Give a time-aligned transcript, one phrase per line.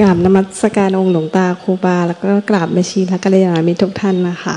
[0.00, 4.56] กราบนมัสการองค์หลวงตาครูบา แล้วก็กราบแม่ชีและกัลยาณมิตรทุกท่านนะคะ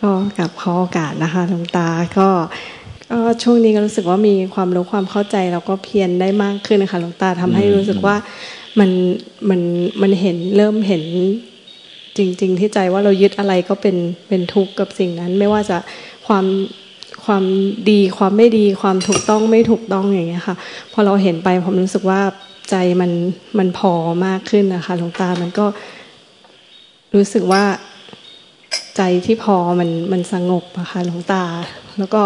[0.00, 1.88] ก็กับขอโอกาสนะคะหลวงตา
[2.18, 2.28] ก็
[3.10, 8.16] ก็ช่วงนี้ก็รู้สึกว่ามีความรู้ความเข้าใจแล้วก็เพียรได้มากขึ้นนะคะหลวงตาทำให้รู้สึกว่า
[8.78, 8.90] มัน
[9.48, 9.60] มัน
[10.02, 11.02] มันเห็นเริ่มเห็น
[12.16, 13.96] จริง ๆ ที่ใจว่าเรายึดอะไรก็เป็น
[14.28, 15.78] เป็นทุกข์กับสิ่งนั้น ไม่ว่าจะ
[16.26, 16.44] ความ
[17.24, 17.44] ความ
[17.90, 20.56] ดีความไม่ดีความถูกต้องไม่ถูกต้องอย่างเงี้ยค่ะ
[20.92, 22.20] พอเราเห็นไปผมรู้สึกว่า
[22.70, 23.12] ใจมัน
[23.58, 23.92] มันพอ
[24.26, 25.66] มากขึ้นนะคะหลวงตามันก็
[27.14, 27.64] รู้สึกว่า
[28.96, 31.44] ใจที่พอมันมันสงบอะคะหลวงตา
[31.98, 32.22] แล้วก็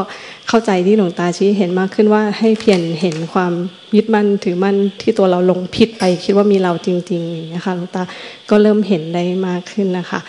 [0.49, 3.53] เข้าใจที่หลวงตาชี้เห็นมากขึ้นว่าให้เพียรเห็นความ
[3.97, 8.03] ยึดมั่นถือมั่นที่ตัวเราลงผิดไปคิดว่ามีเราจริงๆอย่างนี้ค่ะหลวงตา
[8.51, 10.21] ก็เริ่มเห็นได้มากขึ้นนะคะ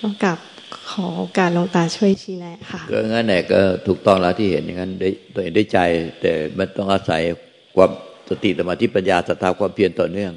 [0.00, 0.38] ก็กับ
[0.90, 5.78] ขอการหลวงตาช่วยชี้แนะค่ะก็งั้นแหละก็ถูกต้องแล้วที่เห็นอย่างนั้นได้ตัวเองได้ใจ
[6.20, 7.22] แต่มันต้องอาศัย
[7.76, 7.90] ความ
[8.28, 10.32] สติสมาธิปัญญาศรัทธาความเพียรต่อเนื่อง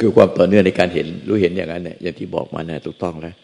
[0.00, 3.34] คือความต่อเนื่องในการเห็นรู้เห็นอย่างนั้นเนี่ยอย่างที่บอกมาเนี่ยถูกต้องแล้ว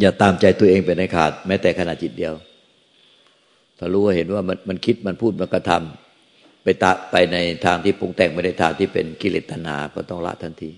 [0.00, 2.34] อย่าตามใจตัวเองเป็นในขาด แม้แต่ขณะจิตเดียว
[3.78, 10.70] ถ้ารู้ว่าเห็นว่ามันมันคิดมันพูดมันกระทำไปตะไปในทางที่ปรุงแต่งไม่ได้ทางที่เป็นกิเลสตัณหาก็ต้องละทันที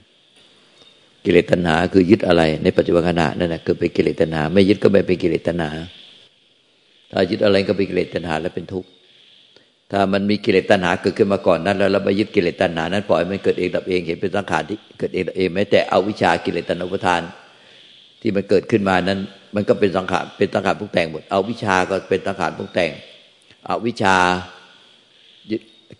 [1.24, 5.70] กิเลสตัณหาคือยึดอะไร ในปัจจุบันขณะนั่นแหละคือเป็นกิเลสตัณหา ไม่ยึดก็ไม่เป็นกิเลสตัณหา
[7.10, 8.88] ถ้ายึดอะไรก็เป็นกิเลสตัณหาและเป็นทุกข์
[9.92, 17.22] ถ้ามันมีกิเลสตัณหาเกิดขึ้นมาก่อนนั้น แล้วเราไปยึดกิเลสตัณหานั้นปล่อยมันเกิดเองดับเองเห็นเป็นสังขารที่เกิดเองดับเองแม้แต่เอาวิชากิเลสตัณหาอุปทาน
[18.20, 19.20] ที่มันเกิดขึ้นมานั้น
[19.54, 22.90] มันก็เป็นสังขารเป็นสังขารพวกแต่งหมดเอาวิชาก็เป็นสังขารพวกแต่ง
[23.66, 24.16] เอาวิชา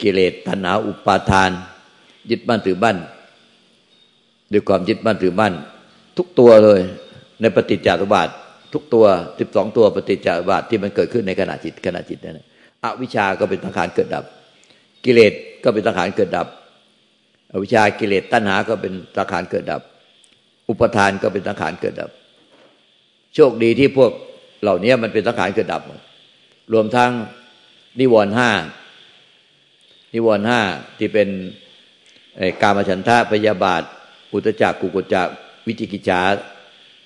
[0.03, 1.51] กิเลสตัณหาอุปาทาน
[2.31, 2.97] ยึดบ้านถือบ้าน
[4.53, 5.53] ด้วยความยึดบ้านถือบ้าน
[6.17, 6.81] ทุกตัวเลย
[7.41, 8.29] ในปฏิจจสมุบาท
[8.73, 9.07] ทุกตัว
[9.39, 12.58] สิบสองตัวปฏิจจสมุบาทที่มันเกิดขึ้นในขณะจิตขณะจิตนั่นอ
[13.03, 14.25] วิชาก็เป็นสังขารเกิดดับ
[15.05, 15.33] กิเลส
[15.65, 16.47] ก็เป็นสังขารเกิดดับ
[17.53, 19.83] อวิชากิเลสตัณหาก็เป็นสังขารเกิดดับ
[20.69, 22.11] อุปทานก็เป็นสังขารเกิดดับ
[23.35, 24.11] โชคดีที่พวก
[24.63, 25.83] เหล่านี้มันเป็นสังขารเกิดดับ
[26.73, 27.11] รวมทั้ง
[28.01, 28.51] นิวรณ์ห้า
[30.15, 30.61] นิวรณ์ห้า
[30.99, 31.29] ที่เป็น
[32.63, 33.83] กามฉันทะพยาบาท
[34.33, 35.29] อุตจักกุกุจัก
[35.67, 36.21] วิจิกิจา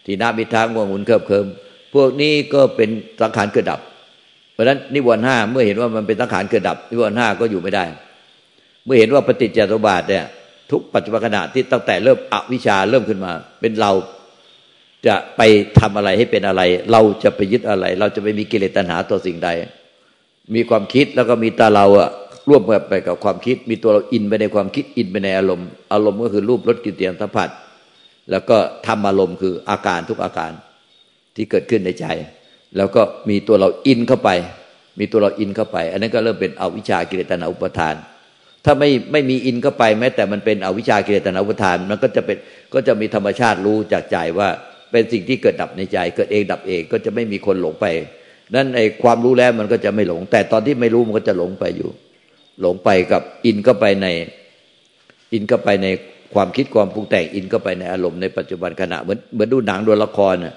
[0.05, 1.47] ทีนามิทางวงหุนเคิบเคิม
[1.95, 2.91] พวกนี้ก็เป็น
[3.21, 3.81] สังขารเกิดดับ
[4.53, 7.85] เพราะฉะนั้นนิวรณ์ห้าเมื่อเห็นว่ามันเป็นสังขารเกิดดับ นิวรณ์ห้าก็อยู่ไม่ได้
[8.85, 10.25] เมื่อเห็นว่าปฏิจจสมบาทเนี่ย
[10.71, 13.93] ทุกปัจจุบันขณะที่ตั้งแต่เริ่มอวิชาเริ่มขึ้นมา เป็นเรา
[15.07, 15.43] จะไป
[15.79, 19.49] ทำอะไรให้เป็นอะไร เราจะไปยึดอะไร เราจะไปมีกิเลสตัณหาต่อสิ่งใด
[20.55, 22.11] มีความคิดแล้วก็มีตาเราอะ
[22.49, 27.49] ร่วมไปกับความคิด มีตัวเราอินไปในความคิดอินไปในอารมณ์ อารมณ์ก็คือรูปรสกลิ่นเสียงสัมผัส
[28.31, 30.53] แล้วก็ทำอารมณ์คืออาการทุกอาการ
[31.37, 32.07] ที่เกิดขึ้นในใจ
[32.77, 34.31] แล้วก็มีตัวเราอินเข้าไป
[34.99, 37.95] มีตัวเราอินเข้าไป อันนั้นก็เริ่มเป็นอวิชากิเลสตัณหาอุปทาน
[38.65, 42.37] ถ้าไม่ไม่มีอินเข้าไป แม้แต่มันเป็นอวิชากิเลสตนาอุทาน มันก็จะเป็น
[42.75, 44.49] ก็จะมีธรรมชาติรู้จากใจว่า
[44.91, 47.87] เป็นสิ่งที่เกิดดับในใจ เกิดเองดับเองก็จะไม่มีคนหลงไป
[48.55, 51.91] นั่นไอ้ความรู้แล้วมันก็จะไม่หลง แต่ตอนที่ไม่รู้มันก็จะหลงไปอยู่
[52.61, 54.07] หลงไปกับอินเข้าไปใน
[55.33, 55.87] อินเข้าไปใน
[56.35, 60.55] ความคิดความปรุงแต่งอินเข้าไปในอารมณ์ในปัจจุบันขณะเหมือนเหมือนดูหนังดูละครน่ะ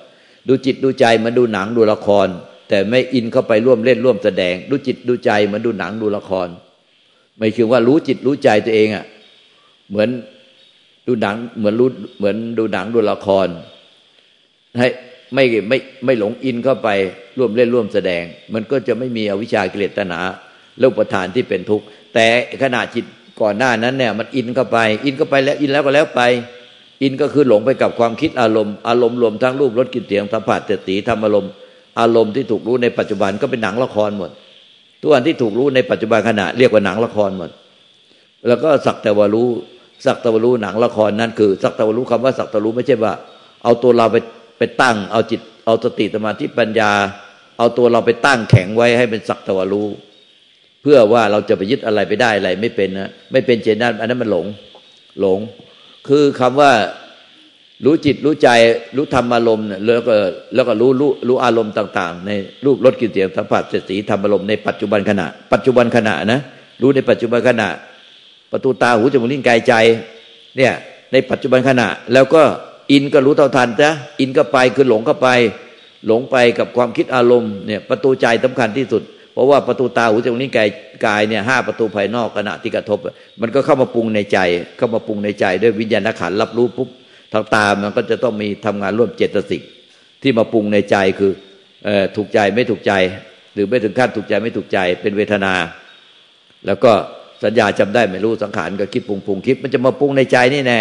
[0.48, 2.28] ดูจิตดูใจมันดูหนังดูละคร
[2.70, 6.48] แต่ไม่อินเข้าไปร่วมเล่นร่วมแสดง ดูจิตดูใจมือนดูหนังดูละคร
[7.38, 9.06] ไม่คือว่ารู้จิตรู้ใจตัวเองอะ่ะ
[9.90, 10.10] เหมือน
[11.08, 13.48] ดูหนังเหมือนรู้เหมือนดูหนังดูละคร
[14.80, 14.88] ให้
[15.34, 16.90] ไม่ไม่ไม่หลงอินเข้าไป
[17.38, 18.24] ร่วมเล่นร่วมแสดง
[18.54, 20.20] มันก็จะไม่มีอวิชากิเลสตนา
[20.80, 22.28] โลกประธานที่เป็นทุกข์แต่
[22.64, 23.06] ขณะจิต
[23.42, 26.22] ก่อนหน้านั้นเนี่ย มันอินเข้าไป อินเข้าไปแล้วอินแล้วก็แล้วไป
[27.02, 31.52] อินก็คือหลงไปกับความคิดอารมณ์ อารมณ์รวมทั้งรูปรสกลิ่นเสียงสัมผัสเจตีธรรมอารมณ์
[32.00, 34.32] อารมณ์ที่ถูกรู้ในปัจจุบันก็เป็นหนังละครหมด
[35.02, 37.50] ทุกอันที่ถูกรู้ในปัจจุบันขณะเรียกว่าหนังละครหมด
[38.48, 39.48] แล้วก็สักแต่ว่ารู้
[40.06, 43.14] สักแต่ว่ารู้หนังละครนั้นคือ สักแต่ว่ารู้คำว่าสักแต่รู้ไม่ใช่ว่า
[43.64, 44.18] เอาตัวเราไป
[44.58, 46.92] ไปตั้ง เอาจิต เอาสติสมาธิปัญญา
[47.58, 49.88] เอาตัวเราไปตั้งแข็งไว้ให้เป็นสักแต่ว่ารู้
[50.82, 54.46] เพื่อว่าเราจะไปยึดอะไรไปได้อะไรไม่เป็นนะไม่เป็นเจนนั้นอันนั้นมันหลง
[55.22, 55.40] หลง
[56.08, 56.72] คือคำว่า
[57.86, 58.50] รู้จิตรู้ใจ
[58.96, 60.16] รู้ธรรมอารมณ์แล้วก็
[60.56, 62.32] แล้วก็รู้รู้รู้อารมณ์ต่าง ๆ ใน
[62.66, 66.42] รูปรสกลิ่นเสียงสัมผัสเสีธรรมอารมณ์ในปัจจุบันขณะ ปัจจุบันขณะนะ
[66.82, 67.68] รู้ในปัจจุบันขณะ
[68.52, 69.74] ประตูตาหูจมูกลิ้นกายใจ
[70.58, 70.74] เนี่ย
[71.12, 72.44] ในปัจจุบันขณะ แล้วก็
[72.92, 75.30] อินก็รู้เท่าทันจ้ะอินก็ไปคือหลงเข้าไป
[76.08, 79.04] หลงไปกับความคิดอารมณ์เนี่ย ประตูใจสำคัญที่สุด
[79.36, 80.70] เพราะว่าประตูตาหูจมูกลิ้นกาย
[81.06, 83.00] กายเนี่ยห้าประตูภายนอกขณะที่กระทบ
[83.42, 84.40] มันก็เข้ามาปรุงในใจ
[84.78, 86.90] เข้ามาปรุงในใจ ด้วยวิญญาณขันรับรู้ปุ๊บ
[87.34, 89.62] ทางตามันก็จะต้องมีทำงานร่วมเจตสิก
[90.22, 91.32] ที่มาปรุงในใจคือ
[92.16, 92.94] ถูกใจไม่ถูกใจ
[93.54, 95.54] หรือไม่ถึงขั้นถูกใจไม่ถูกใจเป็นเวทนา
[96.66, 96.92] แล้วก็
[97.44, 100.80] สสัญญาจำได้ไม่รู้สังขารก็คิดปรุงปรุงคิดมันจะมาปรุงในใจนี่แน่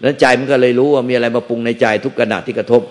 [0.00, 2.82] แล้วใจมันก็เลยรู้ว่ามีอะไรมาปรุงในใจทุกขณะที่กระทบ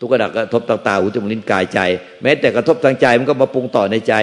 [0.00, 1.80] ทุกขณะกระทบต่างตาหูจมูกลิ้นกายใจ
[2.22, 4.14] แม้แต่กระทบทางใจมันก็มาปรุงต่อในใจ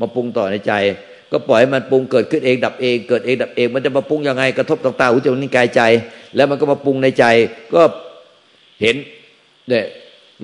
[0.00, 0.72] มาปรุงต่อในใจ
[1.32, 5.82] ก็ปล่อยให้มันปรุงเกิดขึ้นเองดับเอง เกิดเองดับเอง มันจะมาปรุงยังไงกระทบต่างตาหูจมูกลิ้นกายใจ
[6.36, 7.24] แล้วมันก็มาปรุงในใจ
[7.74, 7.82] ก็
[8.80, 8.96] เห็น
[9.68, 9.84] เนี่ย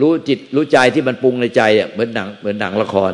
[0.01, 3.13] รู้จิตรู้ใจที่มันปรุงในใจอะเหมือนหนังเหมือนหนังละคร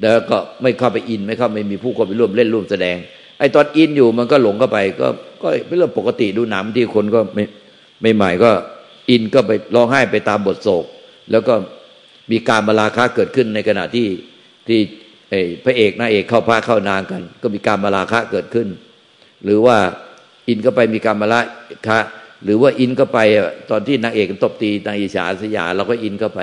[0.00, 2.96] แล้วก็ไม่เข้าไปอินไม่เข้าไม่มีผู้คนไปร่วมเล่นร่วมแสดง
[3.38, 5.08] ไอ้ตอนอินอยู่มันก็หลงเข้าไป ก็
[5.42, 7.44] ก็เป็นเรื่องปกติดูหนังที่คนก็ไม่
[8.02, 8.50] ไม่ใหม่ก็
[9.10, 10.84] อินก็ไปร้องไห้ไปตามบทโศก
[11.30, 11.54] แล้วก็
[12.30, 14.08] มีการมาลาคาเกิดขึ้นในขณะที่
[14.68, 14.80] ที่
[15.64, 18.68] พระเอกนางเอกเข้าพระเข้านางกัน ก็มีการมาลาคาเกิดขึ้น
[19.44, 19.76] หรือว่า
[20.48, 21.40] อินก็ไปมีการมาลา
[21.88, 21.98] คะ
[22.44, 23.18] หรือว่าอินก็ไป
[23.70, 26.40] ตอนที่นางเอกตบตีนางอิจฉาสยาเราก็อินเข้าไป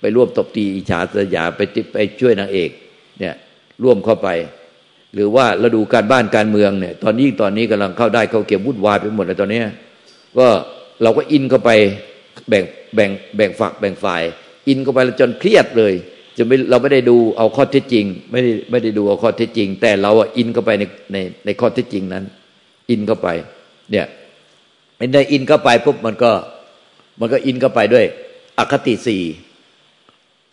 [0.00, 1.60] ไปร่วมตบตีอิจฉาสยาไป
[1.92, 2.70] ไปช่วยนางเอก
[3.18, 3.34] เนี่ย
[3.82, 4.28] ร่วมเข้าไป
[5.14, 9.62] หรือว่าราดูการบ้านการเมืองเนี่ย ตอนนี้ตอนนี้กำลังเข้าได้เข้าเก็บวุ่นวายไปหมดเลยตอนนี้
[10.38, 10.48] ก็
[11.02, 11.70] เราก็อินเข้าไป
[12.48, 12.64] แบ่ง
[12.94, 14.22] แบ่งแบ่งฝักแบ่งฝ่าย
[14.68, 15.94] อินเข้าไปจนเครียดเลย
[16.38, 22.24] จะไม่เราไม่ได้ดูเอาข้อเท็จจริง ไม่ได้ไม่ได้ดูเอาข้อเท็จจริง แต่เราอะอินเข้าไปในในในข้อเท็จจริงนั้น
[22.90, 23.28] อินเข้าไป
[23.90, 24.06] เนี่ย
[24.96, 26.32] ไม่ได้อินเข้าไปปุ๊บมันก็
[27.20, 28.06] มันก็อินเข้าไปด้วย
[28.58, 29.22] อคติสี่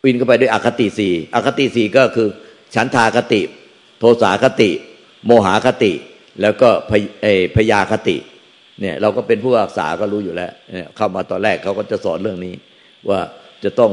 [0.05, 2.27] อินเข้าไปด้วยอคติสี่อคติสี่ก็คือ
[2.75, 3.41] ฉันทาคติ
[3.99, 4.69] โทสาคติ
[5.25, 5.91] โมหาคติ
[6.41, 6.69] แล้วก็
[7.55, 8.15] พยาคติ
[8.81, 12.53] เนี่ยเราก็เป็นผู้อักษาก็รู้อยู่แล้วเนี่ยเข้ามาตอนแรกเขาก็จะสอนเรื่องนี้
[13.09, 13.19] ว่า
[13.63, 13.91] จะต้อง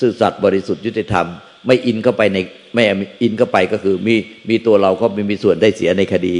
[0.00, 1.26] ซื่อสัตย์บริสุทธิ์ยุติธรรม
[1.66, 2.38] ไม่อินเข้าไปใน
[2.74, 2.82] ไม่
[3.22, 4.14] อินเข้าไปก็คือมี
[4.48, 6.36] มีตัวเราก็ไม่มีส่วนได้เสียในคดี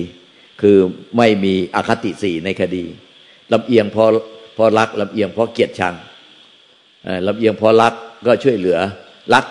[0.62, 0.76] คือ
[1.16, 2.84] ไม่มีอคติสี่ในคดี
[3.52, 4.04] ลำเอียงพอ
[4.56, 5.94] พอรักลำเอียงพอเกลียรติชัง
[7.26, 7.94] ลำเอียงพอรัก
[8.26, 8.78] ก็ช่วยเหลือ
[9.34, 9.44] รัก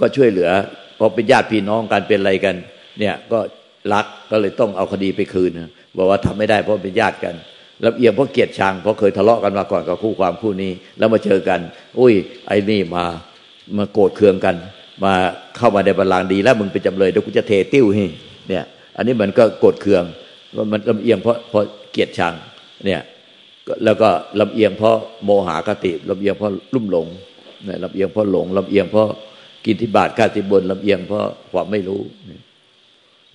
[0.00, 0.50] ก็ช่วยเหลือ
[0.98, 2.54] พอเป็นญาติพี่น้องกันเป็นอะไรกัน
[2.98, 3.38] เนี่ยก็
[3.92, 5.50] รักก็เลยต้องเอาคดีไปคืน
[5.96, 7.34] บอกว่าทำไม่ได้เพราะเป็นญาติกัน
[7.84, 11.60] ลำเอียงเพราะเกลียดชังเพราะเคยทะเลาะกันมาก่อนกับคู่ความคู่นี้ แล้วมาเจอกัน
[11.98, 12.14] อุ้ย
[12.46, 13.04] ไอ้นี่มา
[13.76, 14.56] มาโกรธเคืองกัน
[15.04, 15.12] มา
[15.56, 18.06] เข้ามาในบัลลังก์ดี แล้วมึงเป็นจำเลยเดี๋ยวกูจะเทติ้วให้
[18.48, 18.64] เนี่ย
[18.96, 20.04] อันนี้มันก็โกรธเคือง
[20.56, 22.34] ว่ามันลำเอียงเพราะเพราะเกลียดชัง
[22.84, 23.00] เนี่ย
[23.84, 24.08] แล้วก็
[24.40, 27.06] ลำเอียงเพราะโมหากติลำเอียงเพราะลุ่มหลง
[27.64, 29.08] เนี่ยลำเอียงเพราะหลงลำเอียงเพราะ
[29.66, 32.02] กินที่บาทข้าที่บนลำเอียงเพราะความไม่รู้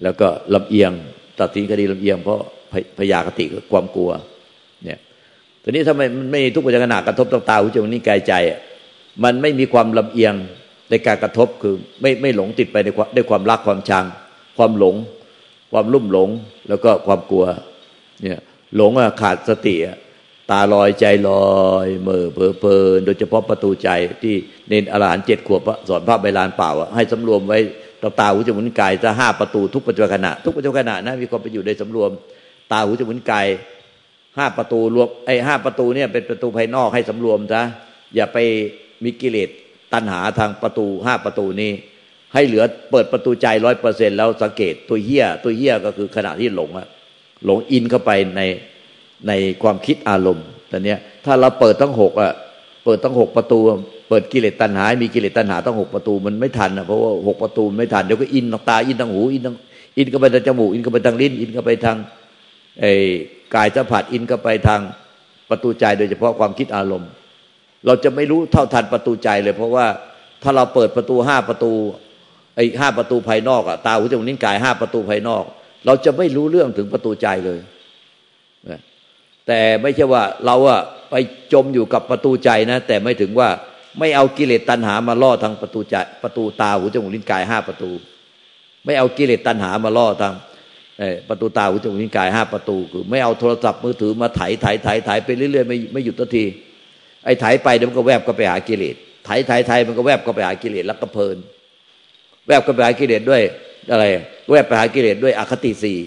[0.04, 0.92] แล้วก็ลำเอียง
[1.40, 2.40] ตัดสินคดีลำเอียง เพราะ
[2.98, 4.12] พยาคติความกลัว
[4.84, 5.00] เนี่ย
[5.64, 8.34] ทีนี้ทำไมมันไม่ทุกปัจจัยขณะกระทบต่างตาหูจมูกนิ้วกายใจ
[9.24, 10.34] มันไม่มีความลำเอียง
[10.90, 14.06] ในการกระทบคือไม่ไม่หลงติดไปในความด้วยความรักความชัง
[14.58, 14.96] ความหลง
[15.72, 16.30] ความลุ่มหลง
[16.70, 17.46] แล้วก็ความกลัว
[18.22, 18.40] เนี่ย
[18.76, 19.98] หลงอะขาดสติอะ
[20.52, 23.90] ตาลอยใจลอยเมื่อเพอเพลินโดยเฉพาะประตูใจ
[24.24, 24.36] ที่
[24.68, 27.60] เนนอรหันเจ็ดขวบสอนพระใบลานเปล่าให้สำรวมไว้
[28.02, 32.12] ตาตาหูจมูกกายจะห้าประตูทุกปัจจุบันขณะทุกปัจจุบันขณะนะมีความไปอยู่ในสำรวม
[32.72, 33.48] ตาหูจมูกกาย
[34.38, 37.64] ห้าประตูรวมไอ้ห้าประตูเนี่ยเป็นประตูภายนอกให้สำรวมซะ
[38.16, 38.38] อย่าไป
[39.04, 39.50] มีกิเลส
[39.94, 41.72] ตัณหาทางประตูห้าประตูนี้
[42.34, 46.88] ให้เหลือเปิดประตูใจร้อยเปอร์เซ็นแล้วสังเกตตัวเหี้ยตัวเหี้ยก็คือขณะที่หลงอะ
[47.46, 48.42] หลงอินเข้าไปใน
[49.28, 52.32] ในความคิดอารมณ์ต่เนี้ยถ้าเราเปิดทั้งหกอะ
[52.88, 53.60] เปิดทั้งหกประตู
[54.10, 59.56] เปิดกิเลสตัณหา มีกิเลสตัณหาทั้งหกประตูมันไม่ทันนะเพราะว่าหกประตูไม่ทันเดี๋ยวก็อินทางตาอินทางหูอินทาง
[59.98, 61.98] อินก็ไปทางจมูกอินก็ไปทางลิ้น อินก็ไปทาง
[62.82, 62.92] ไอ้
[63.56, 64.82] กายสัมผัสอินก็ไปทาง
[65.50, 67.10] ประตูใจโดยเฉพาะความคิดอารมณ์
[67.86, 69.86] เราจะไม่รู้เท่าทันประตูใจเลย เพราะว่า
[70.44, 71.72] ถ้าเราเปิดประตูห้าประตู
[72.56, 75.44] ไอ้ห้าประตูภายนอกอะตาหูจมูกนิ้วกายห้าประตูภายนอก
[75.86, 77.60] เราจะไม่รู้เรื่องถึงประตูใจเลย
[79.48, 81.16] แต่ไม่ใช่ว่าเราอะ ไป
[81.54, 83.50] จมอยู่กับประตูใจนะ แต่ไม่ถึงว่า
[84.00, 87.92] ไม่เอากิเลสตัณหามาล่อทางประตูใจประตูตาหูจมูกลิ้นกายห้าประตู
[88.86, 90.34] ไม่เอากิเลสตัณหามาล่อทาง
[91.30, 96.46] ประตูตาหูจมูกลิ้นกายห้าประตู คือ ไม่เอาโทรศัพท์มือถือมาไถไถไถไถไปเรื่อยๆไม่ไม่หยุดทันที
[97.26, 98.96] ไอ้ไถไปเดี๋ยวมันก็แวบก็ไปหากิเลส
[99.26, 101.38] ไถไถไถมันก็แวบก็ไปหากิเลสแล้วก็เพลิน
[102.48, 103.42] แวบก็ไปหากิเลสด้วย
[103.92, 104.06] อะไร
[104.52, 105.98] แวบไปหากิเลสด้วยอคติสี่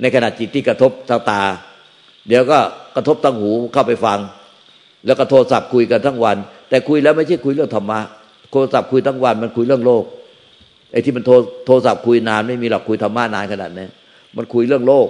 [0.00, 1.42] ในขณะจิตที่กระทบตาตา
[2.28, 2.58] เดี๋ยวก็
[2.96, 4.18] กระทบตั้งหูเข้าไปฟัง
[5.06, 6.36] แล้วก็โทรศัพท์คุยกันทั้งวัน
[6.68, 8.00] แต่คุยแล้วไม่ใช่คุยเรื่องธรรมะ
[8.52, 10.04] โทรศัพท์คุยทั้งวันมันคุยเรื่องโลก
[10.92, 11.34] ไอ้ที่มันโทร
[11.66, 13.86] โทรศัพท์คุยนานไม่มีหรอกคุยธรรมะนานขนาดนี้
[14.36, 15.08] มันคุยเรื่องโลก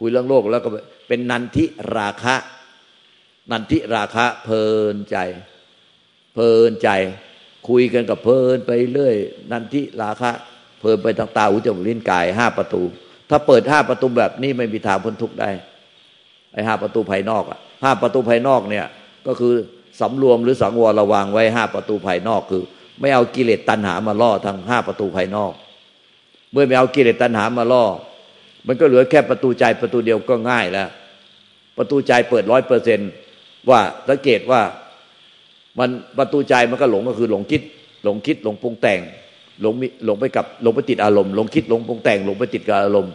[0.00, 0.68] คุยเรื่องโลกแล้วก็
[1.08, 1.64] เป็นนันทิ
[1.96, 2.36] ราคะ
[3.50, 5.16] นันทิราคะ เพลินใจ
[6.34, 6.88] เพลินใจ
[7.68, 9.14] คุยกันกับเพลินไปเรื่อย
[9.52, 10.30] นันทิราคะ
[10.80, 12.82] เพลินไปทางตาหูจมูกลิ้นกายห้าประตู
[13.30, 15.50] ถ้าเปิดห้าประตูแบบนี้ไม่มีทางพ้นทุกข์ได้
[16.52, 18.86] ไอ้ห้าประตูภายนอกอะห้าประตูภายนอกเนี่ย
[19.26, 19.54] ก็คือ
[20.00, 22.62] สำรวมหรือสังวรระวังไว้ห้าประตูภายนอกคือ
[23.00, 25.52] ไม่เอากิเลสตัณหามาล่อทางห้าประตูภายนอก
[26.52, 27.84] เมื่อไม่เอากิเลสตัณหามาล่อ
[28.66, 30.88] มันก็เหลือแค่ประตูใจประตูเดียวก็ง่ายแล้ว
[31.76, 33.00] ประตูใจเปิดร้อยเปอร์เซน
[33.70, 34.60] ว่าสังเกตว่า
[35.78, 37.62] มันประตูใจมันก็หลงก็คือหลงคิด
[38.04, 39.00] หลงคิดหลงปรุงแต่ง
[39.62, 43.12] หลงหลงไปกับหลงไปติดอารมณ์หลงคิดหลงปรุงแต่งหลงไปติดกับอารมณ์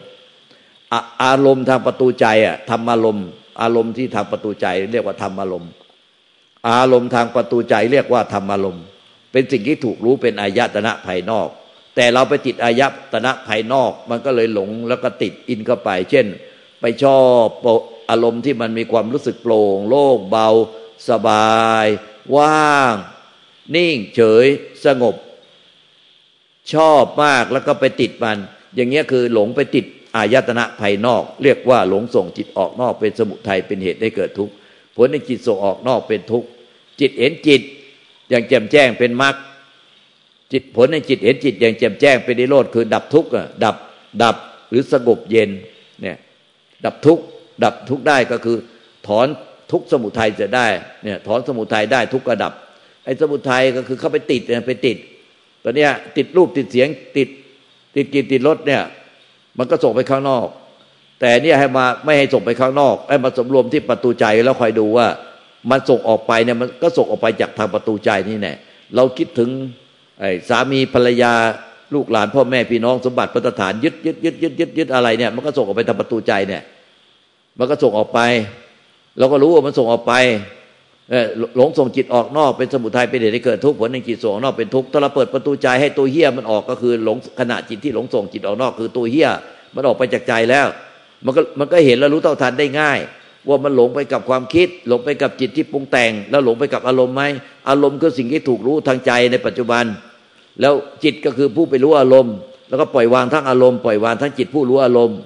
[1.23, 3.25] อารมณ์ทางประตูใจอะธรรมอารมณ์
[3.61, 5.69] อารมณ์ที่ทางประตูใจ เรียกว่าธรรมอารมณ์
[6.69, 8.85] อารมณ์ทางประตูใจเรียกว่าธรรมอารมณ์
[9.31, 11.47] เป็นสิ่งที่ถูกรู้เป็นอายตนะภายนอก
[11.95, 12.81] แต่เราไปติดอาย
[13.13, 16.27] ตนะภายนอก มันก็เลยหลงแล้วก็ติดอินเข้าไป เช่น
[16.81, 17.47] ไปชอบ
[18.09, 20.47] อารมณ์ที่มันมีความรู้สึกโปร่งโล่งเบา
[21.09, 21.85] สบาย
[22.35, 22.93] ว่าง
[23.75, 24.45] นิ่งเฉย
[24.85, 25.15] สงบ
[26.73, 28.37] ชอบมากแล้วก็ไปติดมัน
[28.75, 34.53] อย่างเงี้ยคือหลงไปติดอายตนะภายนอก เรียกว่าหลงส่งจิตออกนอกเป็นสมุทัยเป็นเหตุให้เกิดทุกข์
[34.95, 36.47] ผลในจิตส่งออกนอกเป็นทุกข์
[36.99, 37.61] จิตเห็นจิต
[38.29, 39.35] อย่างแจ่มแจ้งเป็นมรรค
[40.51, 43.29] จิตผลในจิตเห็นจิตอย่างแจ่มแจ้งเป็นนิโรธคือดับทุกข์
[43.63, 43.75] ดับ
[44.23, 44.35] ดับ
[44.69, 45.49] หรือสงบเย็น
[46.01, 46.17] เนี่ย
[46.85, 47.23] ดับทุกข์
[47.63, 48.57] ดับทุกข์ได้ก็คือ
[49.07, 49.27] ถอน
[49.71, 50.67] ทุกข์สมุทัยจะได้
[51.03, 52.53] เนี่ยถอนสมุทัยได้ทุกข์ก็ดับ
[53.05, 54.97] ไอ้สมุทัยก็คือเข้าไปติดเนี่ยไปติด
[55.63, 57.29] ตอนเนี้ยติดรูปติดเสียงติด
[57.95, 58.81] ติดกินติดรสเนี่ย
[59.57, 60.47] มันก็ส่งไปข้างนอก
[61.19, 65.07] แต่เนี่ยให้มาไม่ให้ส่งไปข้างนอก ให้มาสมรวมที่ประตูใจแล้วคอยดูว่า
[65.69, 68.53] มันส่งออกไปเนี่ยมันก็ส่งออกไปจากทางประตูใจนี่แน่
[68.95, 69.49] เราคิดถึง
[70.19, 71.33] ไอ้สามีภรรยา
[71.93, 76.61] ลูกหลานพ่อแม่พี่น้องสมบัติพัฒฐานยึดยึดยึดยึดยึดยึดอะไรเนี่ยมันก็ส่งออกไปทางประตูใจเนี่ย
[77.59, 78.19] มันก็ส่งออกไป
[79.19, 80.13] เราก็รู้ว่ามันส่งออกไป
[81.57, 89.29] หลงส่งจิตออกนอกเป็นสมุทัยเป็นเหตุให้เกิดทุกข์ผลในจิตส่งออกนอกเป็นทุกข์ถ้าเราเปิดประตูใจให้ตัวเฮี้ยมันออกก็คือหลงขณะจิตที่หลงส่งจิตออกนอก คือตัวเฮี้ย
[89.75, 90.67] มันออกไปจากใจแล้ว
[91.25, 92.99] มันก็มันก็เห็นแล้วรู้เท่าทันได้ง่าย
[93.49, 97.23] ว่ามันหลงไปกับความคิด หลงไปกับจิตที่ปรุงแต่ง แล้วหลงไปกับอารมณ์ไหม
[97.69, 99.83] อารมณ์คือสิ่งที่ถูกรู้ทางใจในปัจจุบัน
[100.61, 100.73] แล้ว
[101.03, 102.35] จิตก็คือผู้ไปรู้อารมณ์
[102.69, 105.17] แล้วก็ปล่อยวางทั้งอารมณ์ปล่อยวางทั้งจิตผู้รู้อารมณ์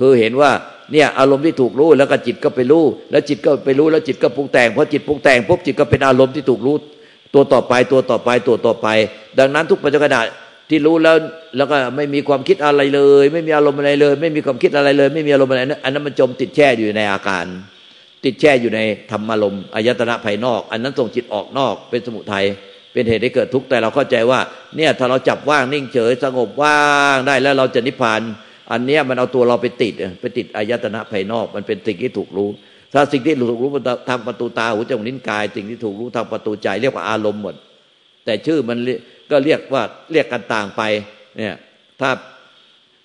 [0.00, 0.50] คือเห็นว่า
[0.92, 6.76] เนี่ยอารมณ์ที่ถูกรู้แล้วก็จิตก็ไปรู้ แล้วจิตก็ไปรู้แล้วจิตก็ปรุงแต่งพอจิตปรุงแต่งปุ๊บจิตก็เป็นอารมณ์ที่ถูกรู้
[7.34, 8.88] ตัวต่อไปตัวต่อไปตัวต่อไป
[9.38, 10.10] ดังนั้นทุกปัจจุบัน
[10.70, 11.16] ที่รู้แล้ว
[11.56, 17.46] แล้วก็ไม่มีความคิดอะไรเลย ไม่มีอารมณ์อะไรเลย ไม่มีความคิดอะไรเลย ไม่มีอารมณ์อะไรนั้นอันนั้นมันจมติดแช่อยู่ในอาการ
[18.24, 22.44] ติดแช่อยู่ในธรรมอารมณ์อายตนะภายนอก อันนั้นส่งจิตออกนอกเป็นสมุทัย
[22.92, 24.40] เป็นเหตุให้เกิดทุกข์แต่เราเข้าใจว่า
[24.76, 26.80] เนี่ยถ้าเราจับว่างนิ่งเฉยสงบว่า
[27.14, 28.20] งได้แล้วเราจะนิพพาน
[28.72, 32.48] อันเนี้ยมันเอาตัวเราไปติดไปติดอายตนะภายนอก มันเป็นสิ่งที่ถูกรู้
[32.94, 33.70] ถ้าสิ่งที่ถูกรู้
[34.08, 37.54] ทางประตูตาหูจมูกลิ้นกาย สิ่งที่ถูกรู้ทางประตูใจเรียกว่าอารมณ์หมด
[38.24, 38.78] แต่ชื่อมัน
[39.30, 39.82] ก็เรียกว่า
[40.12, 40.82] เรียกกันต่างไป
[41.36, 41.54] เนี่ย
[42.00, 42.10] ถ้า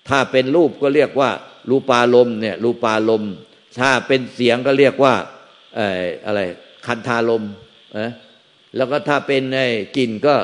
[0.08, 1.30] ถ้าเป็นรูปก็เรียกว่า
[1.70, 3.22] รูปาลมเนี่ยรูปาลม
[3.80, 5.14] ถ้าเป็นเสียงก็เรียกว่า
[6.26, 6.40] อะไร
[6.86, 7.42] คันธาลม
[7.98, 8.10] นะ
[8.76, 10.34] แล้วก็ถ้าเป็นไอ้กลิ่นก็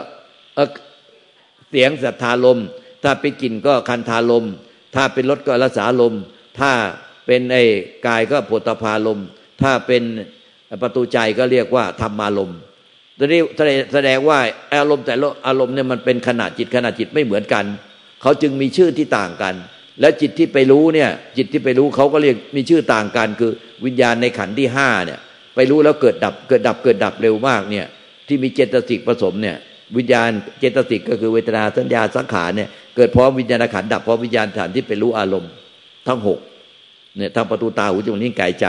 [1.70, 2.58] เสียงสัทธาลม
[3.04, 4.44] ถ้าเป็นกลิ่นก็คันธาลม
[4.94, 6.14] ถ้าเป็นรสก็รสาลม
[6.60, 6.72] ถ้า
[7.26, 7.64] เป็นไอ้
[8.06, 9.20] กายก็ปุตพาลม
[9.62, 10.02] ถ้าเป็น
[10.82, 12.52] ประตูใจก็เรียกว่าธรรมารม
[13.18, 13.40] ตอนนี้
[13.92, 14.38] แสดงว่า
[14.74, 17.64] อารมณ์แต่ละอารมณ์เนี่ยมันเป็นขนาดจิตขนาดจิตไม่เหมือนกัน
[18.22, 19.54] เขาจึงมีชื่อที่ต่างกัน
[20.00, 23.52] และจิตที่ไปรู้เนี่ย จิตที่ไปรู้เขาก็เรียกมีชื่อต่างกัน คือ
[23.84, 25.20] วิญญาณในขันที่ห้าเนี่ย
[25.54, 27.86] ไปรู้แล้วเกิดดับเกิดดับเกิดดับเร็วมากเนี่ย
[28.28, 29.56] ที่มีเจตสิกผสมเนี่ย
[29.96, 35.50] วิญญาณเจตสิกก็คือเวทนาสัญญาสังขารเนี่ยเกิดพร้อมวิญญาณขันดับพร้อมวิญญาณขันที่ไปรู้อารมณ์
[36.06, 36.38] ทั้งหก
[37.16, 38.66] เนี่ยทางประตูตาหูจมูกนิ้วกายใจ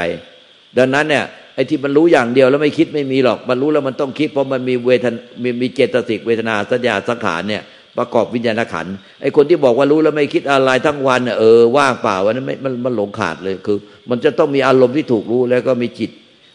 [0.78, 7.64] ดังนั้นเนี่ย ไอ้ที่มันรู้อย่างเดียวแล้วไม่คิดไม่มีหรอก มันรู้แล้วมันต้องคิดเพราะมันมีเวทนมีมีเจตสิกเวทนาสัญญาสังขารเนี่ย
[7.98, 8.88] ประกอบวิญญาณขัน
[9.22, 13.78] ไอ้คนที่บอกว่ารู้แล้วไม่คิดอะไรทั้งวันเออว่างเปล่าวันนั้นไม่มันมันหลงขาดเลยคือ
[14.10, 16.12] มันจะต้องมีอารมณ์ที่ถูกรู้แล้วก็มีจิต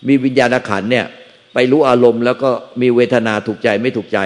[0.08, 1.06] มีวิญญาณขันเนี่ย
[1.54, 2.50] ไปรู้อารมณ์แล้วก็
[2.82, 4.18] มีเวทนาถูกใจไม่ถูกใจ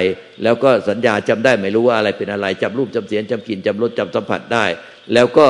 [0.42, 4.64] แล้วก็สัญญาจำได้ไม่รู้ว่าอะไรเป็นอะไรจำรูปจำเสียงจำกลิ่นจำรสจำสัมผัสได้
[5.14, 5.46] แล้วก็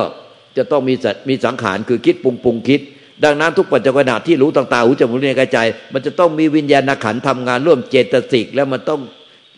[0.56, 0.94] จะต้องมี
[1.28, 2.80] มีสังขารคือคิดปรุงปรุงคิด
[3.24, 5.58] ดังนั้นทุกปัจจุบันที่รู้ต่างๆหูจมูกลิ้นกายใจ
[5.92, 9.00] มันจะต้องมีวิญญาณขันทำงานร่วมเจตสิกแล้วมันต้อง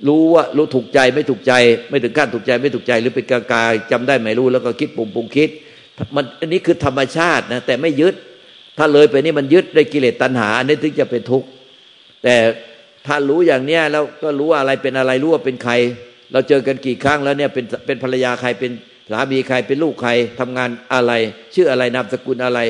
[0.08, 1.52] รู้ว่ารู้ถูกใจไม่ถูกใจ
[1.90, 5.50] ไม่ถึงขั้นถูกใจไม่ถูกใจ หรือเป็นกากายจำได้ไม่รู้แล้วก็คิดปุ่มปุ่มคิด
[6.14, 8.14] มันอันนี้คือธรรมชาตินะแต่ไม่ยึด
[8.78, 11.48] ถ้าเลยไปนี่มันยึดได้กิเลสตัณหา อันนี้ถึงจะเป็นทุกข์
[12.22, 12.36] แต่
[13.06, 15.72] ถ้ารู้อย่างเนี้ยแล้วก็รู้ว่าอะไรเป็นอะไรรู้ว่าเป็นใคร
[16.32, 18.72] เราเจอกันกี่ครั้งแล้วเนี่ยเป็นเป็นภรรยาใครเป็น
[19.10, 21.12] สามีใครเป็นลูกใครทำงานอะไร
[21.54, 22.60] ชื่ออะไรนามสกุลอะไร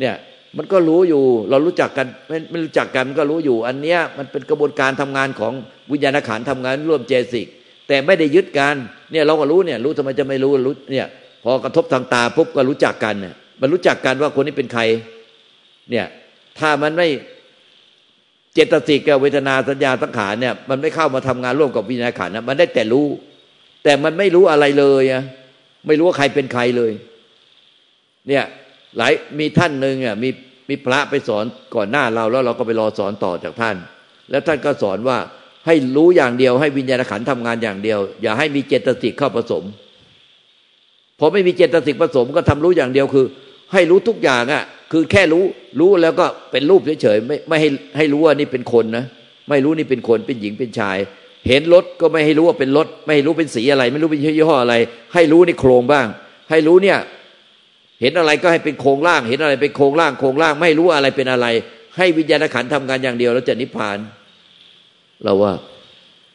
[0.00, 0.14] เนี่ย
[0.58, 5.52] มันก็รู้อยู่ เรารู้จักกันไม่ไม่รู้จักกันมันก็รู้อยู่ อันเนี้ยมันเป็นกระบวนการทำงานของ
[5.92, 7.46] วิญญาณขันทำงานร่วมเจสิก
[7.88, 8.74] แต่ไม่ได้ยึดกัน
[9.12, 11.06] เนี่ยเราก็รู้เนี่ย รู้ทำไมจะไม่รู้รู้เนี่ย
[11.44, 14.82] พอกระทบทางตาปุ๊บก็รู้จักกันเนี่ยมันรู้จักกันว่าคนนี้เป็นใคร
[15.90, 16.06] เนี่ย
[16.58, 17.08] ถ้ามันไม่
[18.54, 23.06] เจตสิกกับเวทนาสัญญาสังขารเนี่ย มันไม่เข้ามาทำงานร่วมกับวิญญาณขันนะมันได้แต่รู้
[23.84, 25.22] แต่มันไม่รู้อะไรเลยอะ
[25.86, 26.92] ไม่รู้ว่าใครเป็นใครเลย
[28.28, 28.44] เนี่ย
[28.96, 30.30] หลายมีท่านหนึ่งอะมี
[30.68, 31.44] มีพระไปสอน
[31.74, 33.76] ก่อนหน้าเราแล้วเราก็ไปรอสอนต่อจากท่าน
[34.30, 35.18] แล้วท่านก็สอนว่า
[35.66, 39.64] ให้รู้อย่างเดียวให้วิญญาณขันทำงานอย่างเดียว อย่าให้มีเจตสิกเข้าผสม
[41.18, 43.26] พอไม่มีเจตสิกผสมก็ทำรู้อย่างเดียวคือ
[43.72, 45.44] ให้รู้ทุกอย่างอะ คือแค่รู้
[45.80, 49.04] รู้แล้วก็เป็นรูปเฉยๆไม่ไม่ให้ให้รู้ว่านี่เป็นคนนะ
[49.48, 50.98] ไม่รู้นี่เป็นคนเป็นหญิงเป็นชาย
[51.48, 54.74] เห็นรถก็ไม่ให้รู้ว่าเป็นรถ ไม่ให้รู้เป็นสีอะไร ไม่รู้เป็นยี่ห้ออะไร
[55.14, 56.06] ให้รู้นี่โครงบ้าง
[56.50, 56.98] ให้รู้เนี่ย
[58.02, 61.46] เห็นอะไรก็ให้เป็นโครงล่าง เห็นอะไรเป็นโครงล่างโครงล่างไม่รู้อะไรเป็นอะไร
[61.96, 63.98] ให้วิญญาณขันทำงานอย่างเดียว แล้วจะนิพพาน
[65.24, 65.52] เราว่า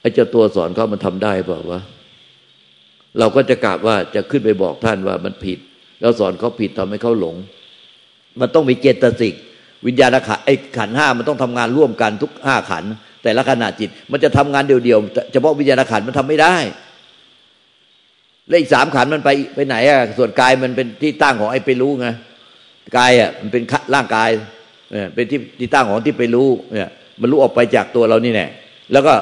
[0.02, 1.82] ไอ้เจ้าตัวสอนเขามันทำได้เปล่าวะ
[3.20, 5.60] เราก็จะกราบว่าจะขึ้นไปบอกท่านว่ามันผิด
[6.02, 7.36] เราสอนเขาผิดทำให้เขาหลง
[8.40, 9.34] มันต้องมีเจตสิก
[9.88, 12.84] วิญญาณขันไอ้ขันห้ามันต้องทำงานร่วมกันทุกห้าขัน
[13.24, 16.56] แต่ละขณะจิต มันจะทำงานเดียวๆเฉพาะวิญญาณขันมันทำไม่ได้
[18.48, 22.08] แล้วอีกสามขันมันไปไปไหนอะส่วนกายมันเป็นที่ตั้งของไอ้ไปรู้ไง
[22.98, 23.64] กายอะมันเป็น
[23.96, 24.30] ร่างกาย
[24.92, 28.48] เนี่ยเป็นที่ที่ตั้งของที่ไปรู้เนี่ยมันรู้ออกไปจากตัวเรานี่แน่
[28.92, 29.14] แล้วก็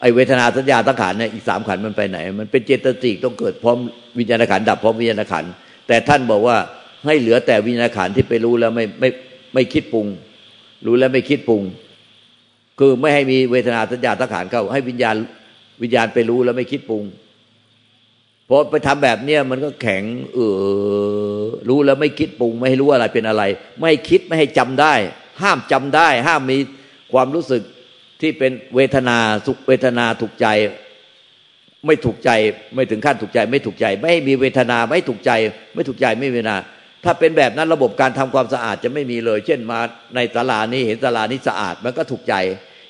[0.00, 3.78] ไอเวทนาสัญญาตั้งขันเนี่ยอีกสามขันมันไปไหน มันเป็นเจตสิกต้องเกิดพร้อม
[4.18, 5.44] วิญญาณขันดับพร้อมวิญญาณขัน
[5.88, 6.56] แต่ท่านบอกว่า
[7.06, 9.08] ให้เหลือแต่วิญญาณขันที่ไปรู้แล้วไม่ไม่
[9.54, 10.06] ไม่คิดปรุง
[10.86, 11.62] รู้แล้วไม่คิดปรุง
[12.78, 15.16] คือไม่ให้มีเวทนาสัญญาตั้งขันเข้าให้วิญญาณ
[15.82, 17.02] วิญญาณไปรู้แล้วไม่คิดปรุง
[18.48, 20.02] พอไปทำแบบเนี้ยมันก็แข็ง
[20.34, 20.38] เอ
[21.40, 23.42] อ รู้แล้วไม่คิดปรุงไม่ให้รู้อะไรเป็นอะไร
[23.80, 24.94] ไม่คิดไม่ให้จำได้
[25.42, 26.58] ห้ามจำได้ ห้ามมี
[27.12, 27.62] ความรู้สึก
[28.20, 30.46] ที่เป็นเวทนาสุขเวทนาถูกใจ
[31.86, 32.30] ไม่ถูกใจ
[32.74, 35.30] ไม่ถึงขั้นถูกใจ ไม่ถูกใจ ไม่มีเวทนาไม่ถูกใจ
[35.74, 36.56] ไม่ถูกใจไม่เวทนา
[37.04, 39.80] ถ้าเป็นแบบนั้นระบบการทำความสะอาดจะไม่มีเลย เช่นมา
[40.14, 42.34] ในศาลานี้เห็นศาลานี้สะอาด มันก็ถูกใจ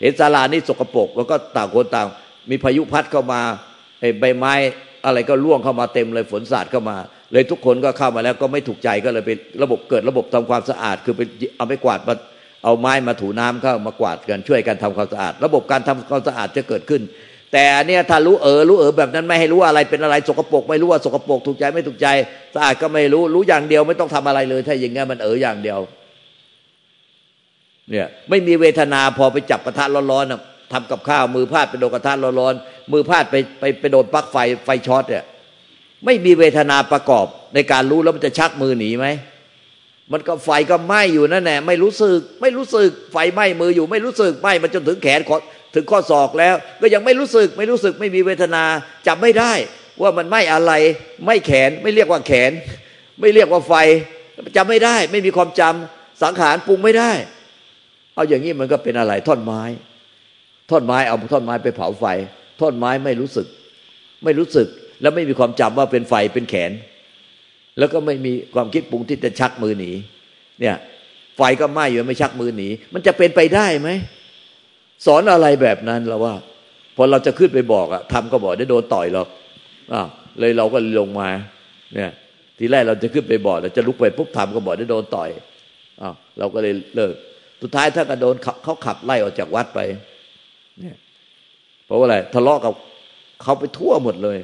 [0.02, 2.06] เห็นศาลานี้สกปรกแล้วก็ต่างคนต่าง
[2.50, 3.40] มีพายุพัดเข้ามา
[4.20, 4.54] ใบไม้
[5.06, 6.96] อะไรก็ล่วงเข้ามาเต็มเลยฝนสาดเข้ามา
[7.32, 11.20] เลยทุกคนก็เข้ามาแล้วก็ไม่ถูกใจก็เลยเป็นระบบเกิดระบบทำความสะอาด คือไป
[11.56, 12.14] เอาไปกวาดมา
[12.64, 17.02] เอาไม้มาถูน้ำเข้ามากวาดกันช่วยกันทำความสะอาด ระบบการทำความสะอาดจะเกิดขึ้น
[17.52, 22.06] แต่เนี่ยถ้ารู้เออรู้เออแบบนั้นไม่ให้รู้อะไรเป็นอะไรสกปรกไม่รู้ว่าสกปรกถูกใจไม่ถูกใจ
[22.54, 25.80] สะอาดก็ไม่รู้รู้อย่างเดียวไม่ต้องทำอะไรเลย ถ้าอย่างเงี้ยมันเอออย่างเดียว
[27.90, 35.24] เนี่ยไม่มีเวทนาพอไปจับกระทะร้อนๆทำกับข้าวมือพลาดไปโดนกระทะร้อนๆ มือพลาดไปไปไปโดนปลั๊กไฟไฟช็อตเนี่ย
[36.04, 39.06] ไม่มีเวทนาประกอบในการรู้แล้วมันจะชักมือหนีไหม
[40.12, 45.20] มันก็ไฟก็ไหม้อยู่นั่นแหละไม่รู้สึก ไม่รู้สึกไฟไหม้มืออยู่ ไม่รู้สึกไหม้มันจนถึงแขน
[45.74, 48.64] ถึงข้อศอกแล้ว ก็ยังไม่รู้สึก ไม่รู้สึกไม่มีเวทนา
[49.06, 49.52] จับไม่ได้
[50.02, 50.72] ว่ามันไหม้อะไร
[51.26, 52.52] ไม่แขนไม่เรียกว่าแขน
[53.20, 53.74] ไม่เรียกว่าไฟ
[54.56, 57.12] จำไม่ได้ ไม่มีความจำสังขารปรุงไม่ได้
[58.14, 59.62] เอาอย่างนี้มันก็เป็นอะไรท่อนไม้
[60.70, 62.04] ท่อนไม้เอาท่อนไม้ไปเผาไฟ
[62.60, 63.46] ท่อนไม้ไม่รู้สึก
[64.24, 64.68] ไม่รู้สึก
[65.02, 66.72] แล้วไม่มีความจำว่าเป็นไฟเป็นแขน
[67.78, 69.90] แล้วก็ไม่มีความคิดปรุงที่จะชักมือหนี
[70.60, 70.76] เนี่ย
[71.36, 73.90] ไฟก็ไหม้อยู่ไม่ชักมือหนี มันจะเป็นไปได้ไหม
[75.06, 76.34] สอนอะไรแบบนั้นเราว่า
[76.96, 79.28] พอเราจะขึ้นไปบอกอะทำก็บอกได้โดนต่อยหรอก
[79.92, 80.08] อ้าว
[80.40, 81.28] เลยเราก็ลงมา
[81.94, 82.10] เนี่ย
[82.58, 85.28] ทีแรกเราจะขึ้นไปบอกเราจะลุกไปปุ๊บทำก็บอกได้โดนต่อย
[86.02, 87.14] อ้าวเราก็เลยเลิก
[87.62, 89.80] สุดท้ายถ้าก็โดนเขาขับไล่ออกจากวัดไป
[90.80, 90.96] เนี่ย
[91.94, 92.74] ราะว่าอะไรทะเลาะกับ
[93.42, 94.38] เขาไปทั่วหมดเลย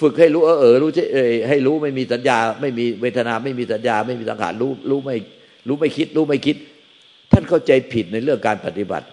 [0.00, 1.04] ฝึกให้รู้เออเออรู้ใช่
[1.48, 5.16] ให้รู้ไม่มีสัญญา ไม่มีเวทนาไม่มีสัญญา ไม่มีสังขารรู้รู้ไม่
[5.68, 6.56] รู้ไม่คิด รู้ไม่คิด
[7.32, 9.06] ท่านเข้าใจผิดในเรื่องการปฏิบัติ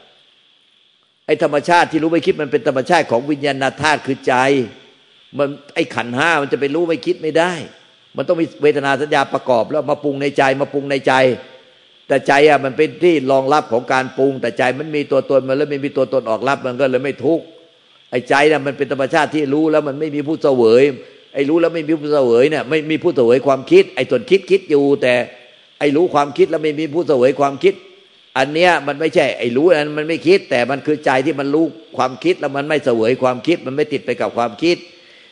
[1.25, 4.35] ไอ้ธรรมชาติที่รู้ไม่คิดมันเป็นธรรมชาติของวิญญาณธาตุคือใจ
[5.37, 7.53] มันไอ้ขันห้ามันจะไปรู้ไม่คิดไม่ได้
[8.17, 11.13] มันต้องมีเวทนาสัญญาประกอบแล้วมาปรุงในใจมาปรุงในใจ
[12.11, 17.43] แต่ใจอะมันเป็นที่รองรับของการปรุง แต่ใจมันมีตัวตนมันแล้วไม่มีตัวตนออกรับมันก็เลยไม่ทุกข์
[18.11, 20.83] ไอ้ใจน่ะมันเป็นธรรมชาติที่รู้แล้วมันไม่มีผู้เสวย
[21.33, 25.13] ไอ้รู้แล้วไม่มีผู้เสวยเนี่ยไม่มีผู้เสวยความคิด ไอ้ส่วนคิดคิดอยู่ แต่
[25.79, 27.73] ไอ้รู้ความคิดแล้วไม่มีผู้เสวยความคิด
[28.37, 31.65] อันเนี้ยมันไม่ใช่ ไอ้รู้นั้นมันไม่คิด แต่มันคือใจที่มันรู้
[31.97, 34.77] ความคิดแล้วมันไม่เสวยความคิด มันไม่ติดไปกับความคิด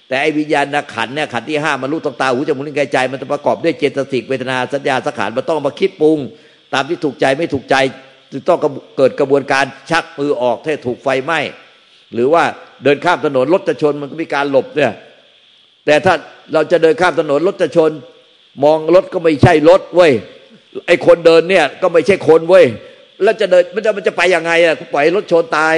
[0.07, 6.19] แต่ไอ้วิญญาณขันเนี่ยขันที่ห้ามันรู้ตตาหูจมูกลิ้นกายใจ มันจะประกอบด้วยเจตสิกเวทนาสัญญาสังขารมันต้องมาคิดปรุง
[6.73, 7.75] ตามที่ถูกใจไม่ถูกใจ
[8.31, 8.59] จึงต้อง
[8.97, 11.39] เกิดกระบวนการชักมือออกถ้าถูกไฟไหม้
[12.13, 12.43] หรือว่า
[12.83, 14.93] เดินข้ามถนนรถจะชนมันก็มีการหลบเนี่ย
[15.85, 16.13] แต่ถ้า
[16.53, 17.91] เราจะเดินข้ามถนนรถจะชน
[18.63, 20.11] มองรถก็ไม่ใช่รถเว้ย
[20.87, 22.65] ไอคนเดินเนี่ยก็ไม่ใช่คนเว้ย
[23.23, 25.75] แล้วจะเดินมันจะมันจะไปยังไงอะปล่อยรถชนตาย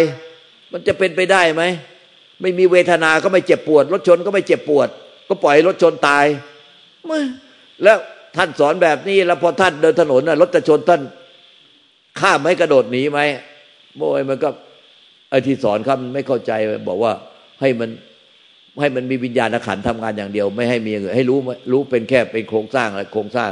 [0.71, 1.63] มันจะเป็นไปได้ไหม
[2.41, 4.87] ไม่มีเวทนาก็ไม่เจ็บปวด รถชนก็ไม่เจ็บปวด
[5.29, 6.25] ก็ปล่อยรถชนตาย
[7.83, 7.97] แล้ว
[8.37, 11.01] ท่านสอนแบบนี้ แล้วพอท่านเดินถนนนะรถจะชนท่าน
[12.19, 13.19] ข้ามไหมกระโดดหนีไหม
[13.95, 14.49] โมยมันก็
[15.29, 16.51] ไอ้ที่สอนครับไม่เข้าใจ
[16.87, 17.11] บอกว่า
[17.61, 17.89] ให้มัน
[18.81, 21.37] ให้มันมีวิญญาณขันทำงานอย่างเดียว ไม่ให้มีอย่างอื่นให้รู้
[21.71, 23.51] รู้เป็นแค่เป็นโครงสร้างอะไรโครงสร้าง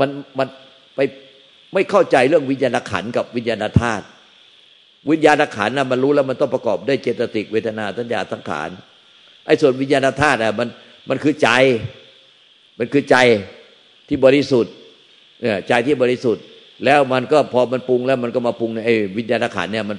[0.00, 0.48] มันมัน
[0.94, 1.00] ไป
[1.74, 4.04] ไม่เข้าใจเรื่องวิญญาณขันกับวิญญาณธาตุ
[5.10, 8.70] วิญญาณขันนะมันรู้แล้วมันต้องประกอบด้วยเจตสิกเวทนาสัญญาสังขาร
[9.46, 10.68] ไอ้ส่วนวิญญาณธาตุอะมัน
[11.08, 11.50] มันคือใจ
[12.78, 13.16] มันคือใจ
[14.08, 14.72] ที่บริสุทธิ์
[15.40, 16.44] เนี่ยใจที่บริสุทธิ์
[16.84, 19.98] แล้วมันก็พอมันปรุงแล้วมันก็มาปรุงในไอ้วิญญาณขันเนี่ยมัน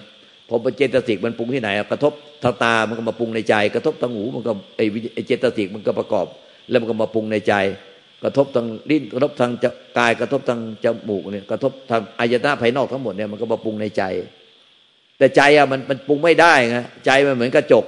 [0.50, 2.14] พอเจตสิกมันปรุงที่ไหนกระทบ
[2.44, 6.26] ทางตามันก็มาปรุงในใจ กระทบทางหูมันก็ไอ้เจตสิกมันก็ประกอบ
[6.70, 7.54] แล้วมันก็มาปรุงในใจ
[8.24, 9.52] กระทบทางลิ้นกระทบทาง
[9.98, 14.04] กายกระทบทางจมูกเนี่ยกระทบทางอายตนะภายนอกทั้งหมดเนี่ยมันก็มาปรุงในใจ
[15.18, 17.86] แต่ใจอะมันมันปรุงไม่ได้ไงใจมันเหมือนกระจก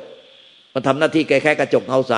[0.73, 2.15] มันทำหน้าที่แค่แค่กระจกเงาใส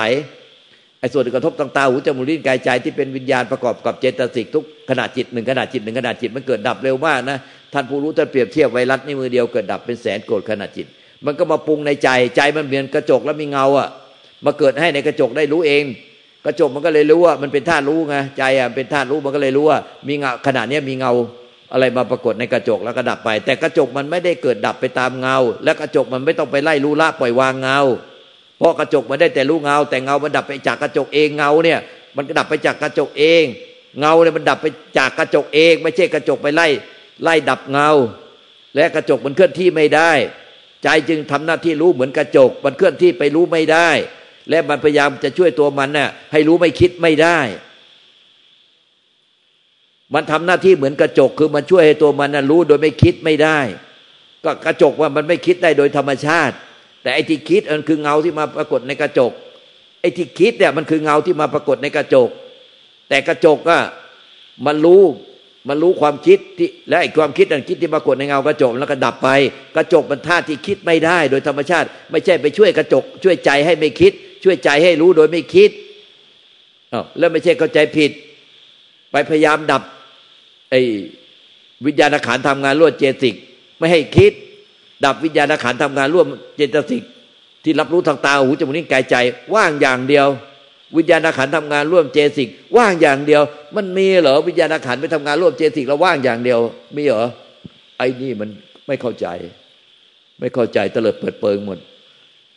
[1.00, 7.38] ไอ้ส่วนกระทบทางตาหูจมูกลิ้นกายใจที่เป็นวิญญาณประกอบกับเจตสิกทุกขณะจิตหนึ่งขณะจิตหนึ่งขณะจิตมันเกิดดับเร็วมากนะ
[7.72, 10.86] ท่านผู้รู้ท่านเปรียบเทียบไวรัสนี่มือเดียวเกิดดับเป็นแสนโกรธขณะจิต
[11.26, 13.88] มันก็มาปรุงในใจใจมันเหมือนกระจกแล้วมีเงาอะ
[14.44, 15.84] มาเกิดให้ในกระจกได้รู้เอง
[16.46, 21.12] กระจกมันก็เลยรู้ว่ามันเป็นธาตุรู้ไงใจอะเป็นธาตุรู้มันก็เลยรู้ว่ามีเงาขณะนี้มีเงา
[21.72, 27.78] อะไรมาปรากฏในกระจกแล้วก็ดับไป แต่กระจกมันไม่ได้เกิดดับไปตามเงา และกระจกมันไม่ต้องไปไล่รู้ละปล่อยวางเงา
[28.60, 31.78] เพราะกระจกมันได้แต่รู้เงา แต่เงามันดับไปจากกระจกเองเงาเนี่ย
[32.16, 33.44] มันก็ดับไปจากกระจกเอง
[34.00, 34.66] เงาเนี่ยมันดับไป
[34.98, 36.68] จากกระจกเอง ไม่ใช่กระจกไปไล่
[37.22, 37.90] ไล่ดับเงา
[38.76, 40.12] และกระจกมันเคลื่อนที่ไม่ได้
[40.82, 43.88] ใจจึงทำหน้าที่รู้เหมือนกระจก มันเคลื่อนที่ไปรู้ไม่ได้
[44.50, 47.38] และมันพยายามจะช่วยตัวมันน่ะให้รู้ไม่คิดไม่ได้
[50.14, 53.58] มันทำหน้าที่เหมือนกระจกคือมันช่วยให้ตัวมันน่ะรู้โดยไม่คิดไม่ได้
[54.44, 56.54] ก็กระจกว่ามันไม่คิดได้โดยธรรมชาติ
[57.02, 59.32] แต่ไอ้ที่คิดมันคือเงาที่มาปรากฏในกระจก
[60.00, 62.28] ไอ้ที่คิดเนี่ยมันคือเงาที่มาปรากฏในกระจก
[63.08, 63.80] แต่กระจกอะ
[64.66, 65.02] มันรู้
[65.68, 69.28] มันรู้ความคิดที่และไอ้ความคิดนั้นคิดที่ปรากฏในเงากระจกแล้วก็ดับไป
[69.76, 74.12] กระจกมันท่าที่คิดไม่ได้ โดยธรรมชาติ ไม่ใช่ไปช่วยกระจก ช่วยใจให้ไม่คิด
[74.44, 75.70] ช่วยใจให้รู้โดยไม่คิด
[76.92, 78.10] อ้าวแล้วไม่ใช่เข้าใจผิด
[79.10, 79.82] ไปพยายามดับ
[80.70, 80.80] ไอ้
[81.86, 83.34] วิญญาณขันทำงานรวดเจสิก
[83.78, 84.32] ไม่ให้คิด
[85.04, 87.02] ดับวิญญาณขันทำงานร่วมเจตสิก
[87.64, 89.16] ที่รับรู้ทางตาหูจมูกนิ้วกายใจ
[89.54, 90.26] ว่างอย่างเดียว
[90.96, 93.42] วิญญาณขันทำงานร่วมเจสิกว่างอย่างเดียว
[93.76, 96.58] มันมีเหรอวิญญาณขันไปทำงานร่วมเจสิกแล้วว่างอย่างเดียว
[96.96, 97.24] มีเหรอ
[97.98, 98.48] ไอ้นี่มัน
[98.86, 99.26] ไม่เข้าใจ
[100.40, 101.78] ไม่เข้าใจเตลิดเปิดเปิงหมด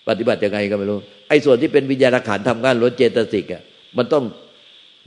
[0.07, 3.61] ปฏิบัติยังไงก็ไม่รู้ ไอ้ส่วนที่เป็นวิญญาณขันทำงานร่วมเจตสิกอะ
[3.97, 4.23] มันต้อง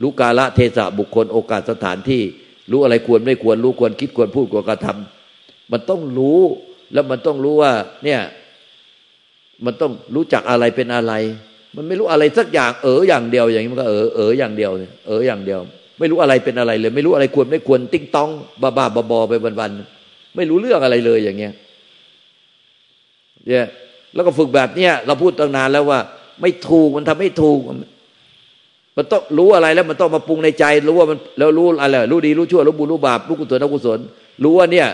[0.03, 2.23] รู้กาละเทศะบุคคลโอกาสสถานที่
[2.71, 6.41] รู้อะไรควรไม่ควรรู้ควรคิดควรพูดควรกระทำมันต้องรู้
[6.93, 7.73] แล้วมันต้องรู้ว่า
[8.05, 8.21] เนี่ย
[9.65, 11.13] มันต้องรู้จักอะไรเป็นอะไร
[11.77, 15.61] มันไม่รู้อะไรสักอย่าง เอออย่างเดียวอย่างนี้มันก็เออเอออย่างเดียวเนี่ยเอออย่างเดียว
[15.99, 18.29] ไม่รู้อะไรเป็นอะไรเลย ไม่รู้อะไรควรไม่ควรติ๊งต้อง
[18.63, 21.53] บ้าบ้าบอไปวันๆไม่รู้เรื่องอะไรเลยอย่างเงี้ย
[23.47, 23.67] เนี่ย
[24.15, 26.01] แล้วก็ฝึกแบบเนี้ยเราพูดตั้งนานแล้วว่า
[26.41, 27.61] ไม่ถูกมันทำไม่ถูก
[28.97, 33.99] มันต้องรู้อะไรแล้วมันต้องมาปรุงในใจ รู้ว่ามันแล้วรู้อะไรรู้ดีรู้ชั่วรู้บุญรู้บาปรู้กุศลรู้กุศล
[34.45, 34.89] รู้ว่าเนี่ย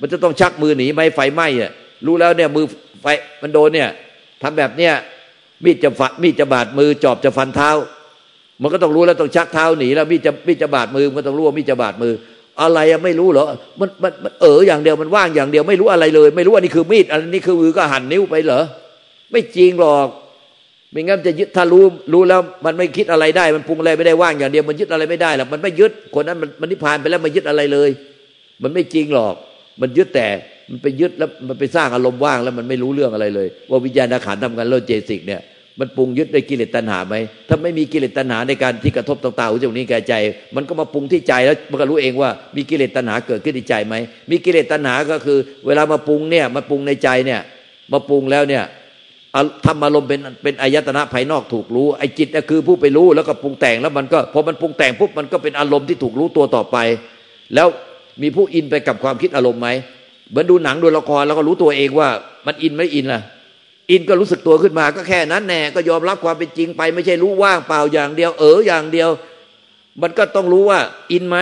[0.00, 1.72] มันจะต้องชักมือหนีไหมไฟไหม้เนี่ย
[2.06, 2.64] รู้แล้วเนี่ยมือ
[3.02, 3.06] ไฟ
[3.42, 3.88] มันโดนเนี่ย
[4.42, 4.92] ทำแบบเนี้ย
[5.64, 7.70] มีดจะฝันมีดจะบาดมือจอบจะฟันเท้า
[8.62, 12.12] มันก็ต้องรู้แล้วต้องชักเท้าหนีแล้วมีดจะมีดจะบาดมือมันต้องรู้ว่ามีดจะบาดมือ
[12.60, 13.46] อะไรอะไม่รู้เหรอ
[13.80, 18.62] มันมันมันเอออย่างเดียวมันว่างอย่างเดียว ไม่รู้อะไรเลย ไม่รู้ว่านี่คือมีดอันนี้คือมือก็หั่นนิ้วไปเหรอ
[19.30, 20.08] ไม่จริงหรอก
[20.90, 27.90] ไม่งั้นจะยึดถ้ารู้รู้แล้วมันไม่คิดอะไรได้ มันปรุงอะไรไม่ได้ว่างอย่างเดียว มันยึดอะไรไม่ได้หรอกมันไม่ยึดคนนั้นมันมันนิพพานไปแล้วมันยึดอะไรเลย
[28.62, 29.34] มันไม่จริงหรอก
[29.80, 30.28] มันยึดแต่
[30.70, 35.42] มันไปยึดแล้วมันไปสร้างอารมณ์ว่างแล้วมันไม่รู้เรื่องอะไรเลย ว่าวิญญาณขันทำงานโลเจสิกเนี่ย
[35.80, 37.14] มันปรุงยึดด้วยกิเลสตัณหาไหม
[37.48, 40.14] ถ้าไม่มีกิเลสตัณหาในการที่กระทบต่างๆหูจมูกนี้แก่ใจ
[40.56, 43.94] มันก็มาปรุงที่ใจแล้วมันก็รู้เองว่ามีกิเลสตัณหาเกิดขึ้นในใจไหม
[44.30, 47.40] มีกิเลสตัณหาก็คือ เวลามาปรุงเนี่ยมาปรุงในใจเนี่ย
[47.92, 48.64] มาปรุงแล้วเนี่ย
[49.66, 56.76] ทำอารมณ์เป็นเป็นอายตนะภายนอกถูกรู้ไอ้จิตก็คือผู้ไปรู้แล้วก็ปรุงแต่งแล้วมันก็พอมันปรุงแต่งปุ๊บมันก็เป็นอารมณ์ที่ถูกรู้ตัวต่อไป
[57.54, 57.68] แล้ว
[58.22, 59.68] มีผู้อินไปกับความคิดอารมณ์ไหม
[60.30, 62.08] เหมือนดูหนังดูละครแล้วก็รู้ตัวเองว่า
[62.46, 63.22] มันอินไม่อินล่ะ
[63.90, 69.10] อินก็รู้สึกตัวขึ้นมาก็แค่นั้นแน่ก็ยอมรับความเป็นจริงไป ไม่ใช่รู้ว่างเปล่าอย่างเดียว เอออย่างเดียว
[70.02, 70.80] มันก็ต้องรู้ว่า
[71.12, 71.38] อินไหม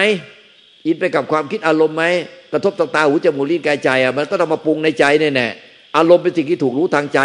[0.87, 2.05] อินไปกับความคิดอารมณ์ไหม
[2.53, 5.49] กระทบตาตาหูจมูกลิ้นกายใจอะมันก็ต้องมาปรุงในใจแน่แน่
[5.97, 7.21] อารมณ์เป็นสิ่งที่ถูกรู้ทางใจ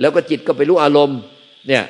[0.00, 1.18] แล้วก็จิตก็ไปรู้อารมณ์
[1.68, 1.84] เนี่ย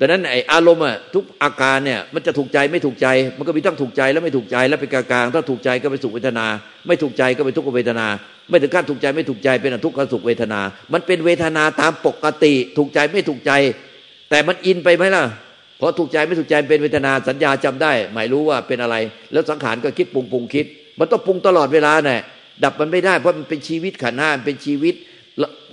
[0.00, 3.06] ดังนั้นไออารมณ์อะทุกอาการเนี่ยมันจะถูกใจไม่ถูกใจ
[3.38, 6.46] มันก็มีทั้งถูกใจแล้วไม่ถูกใจแล้วเป็นกลางๆถ้าถูกใจก็เป็นสุขเวทนา
[6.86, 8.06] ไม่ถูกใจก็เป็นทุกขเวทนา
[8.50, 10.60] ไม่ถึงขั้นถูกใจไม่ถูกใจเป็นอทุกขสุขเวทนา
[10.92, 13.52] มันเป็นเวทนาตามปกติ ถูกใจไม่ถูกใจ
[14.30, 15.24] แต่มันอินไปไหมล่ะ
[15.80, 18.96] พอถูกใจไม่ถูกใจเป็นเวทนาสัญญาจำได้ หมายรู้ว่าเป็นอะไร
[19.32, 20.66] แล้วสังขารก็คิดปรุงปรุงคิด
[20.98, 22.20] มันต้องปรุงตลอดเวลาเนี่ย
[22.64, 24.94] ดับมันไม่ได้เพราะมันเป็นชีวิตขันห้าเป็นชีวิต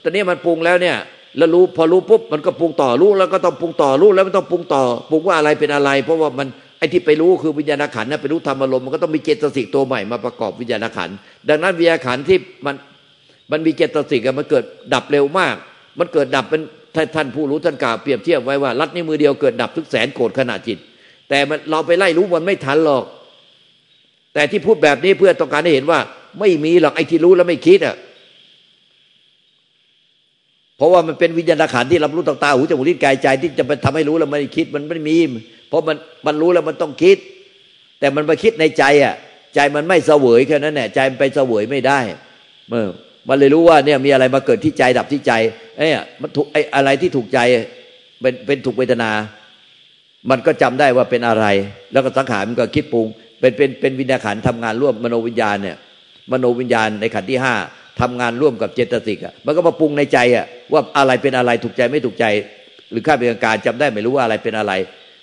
[0.04, 0.98] ตอนนี้มันปรุงแล้วเนี่ย
[1.38, 11.10] แล้วรู้พอรู้ปุ๊บมันก็ปรุงต่อรู้แล้วก็ต้องปรุงต่อรู้แล้วมันต้องปรุงต่อปรุงว่าอะไรเป็นอะไร เพราะว่ามันไอ้ที่ไปรู้คือวิญญาณขันนะไปรู้ธรรมอารมณ์มันก็ต้องมีเจตสิกตัวใหม่มาประกอบวิญญาณขัน
[11.50, 12.76] ดังนั้นวิญญาณขันที่มัน
[13.52, 15.56] มันมีเจตสิกมันเกิดดับเร็วมาก
[16.00, 16.62] มันเกิดดับเป็น
[17.16, 20.78] ท่านผู้รู้ท่านกล่าวเปรียบเทียบไว้ว่ารัดนิ้วมือเดียวเกิดดับทุกแสนโกรธขณะจิต
[21.30, 23.04] แต่เราไปไล่รู้มันไม่ทันหรอก
[24.34, 26.00] แต่ที่พูดแบบนี้เพื่อต้องการให้เห็นว่า
[26.40, 27.96] ไม่มีหรอกไอ้ที่รู้แล้วไม่คิดอะ
[30.78, 35.18] เพราะว่ามันเป็นวิญญาณขันที่รับรู้ต่างตาหูจมูกลิ้นกายใจที่จะไปทำให้รู้แล้วไม่คิดมันไม่มี
[35.70, 37.18] เพราะมันมันรู้แล้วมันต้องคิด
[38.00, 39.16] แต่มันไปคิดในใจอะ
[39.56, 42.00] ใจมันไม่เสวยแค่นั้นแหละใจมันไปเสวยไม่ได้
[42.70, 42.86] เมื่อ
[43.30, 45.34] มันเลยรู้ว่าเนี่ยมีอะไรมาเกิดที่ใจดับที่ใจ
[45.78, 45.88] ไอ้
[46.22, 47.40] มันถูกไอ้อะไรที่ถูกใจ
[48.22, 49.12] เป็นเป็นถูกเวทนา
[50.30, 51.46] มันก็จำได้ว่าเป็นอะไร
[51.92, 53.08] แล้วก็สังขารมันก็คิดปรุง
[53.40, 55.78] เป็นเป็นเป็นวิญญาณขันทำงานร่วมมโนวิญญาณเนี่ย
[56.32, 57.56] มโนวิญญาณในขันที่ห้า
[58.02, 62.26] ทำงานร่วมกับเจตสิกอะมันก็มาปรุงในใจอะว่าอะไรเป็นอะไรถูกใจไม่ถูกใจ
[62.92, 64.74] หรือข้าเป็นการจำได้ไม่รู้ว่าอะไรเป็นอะไร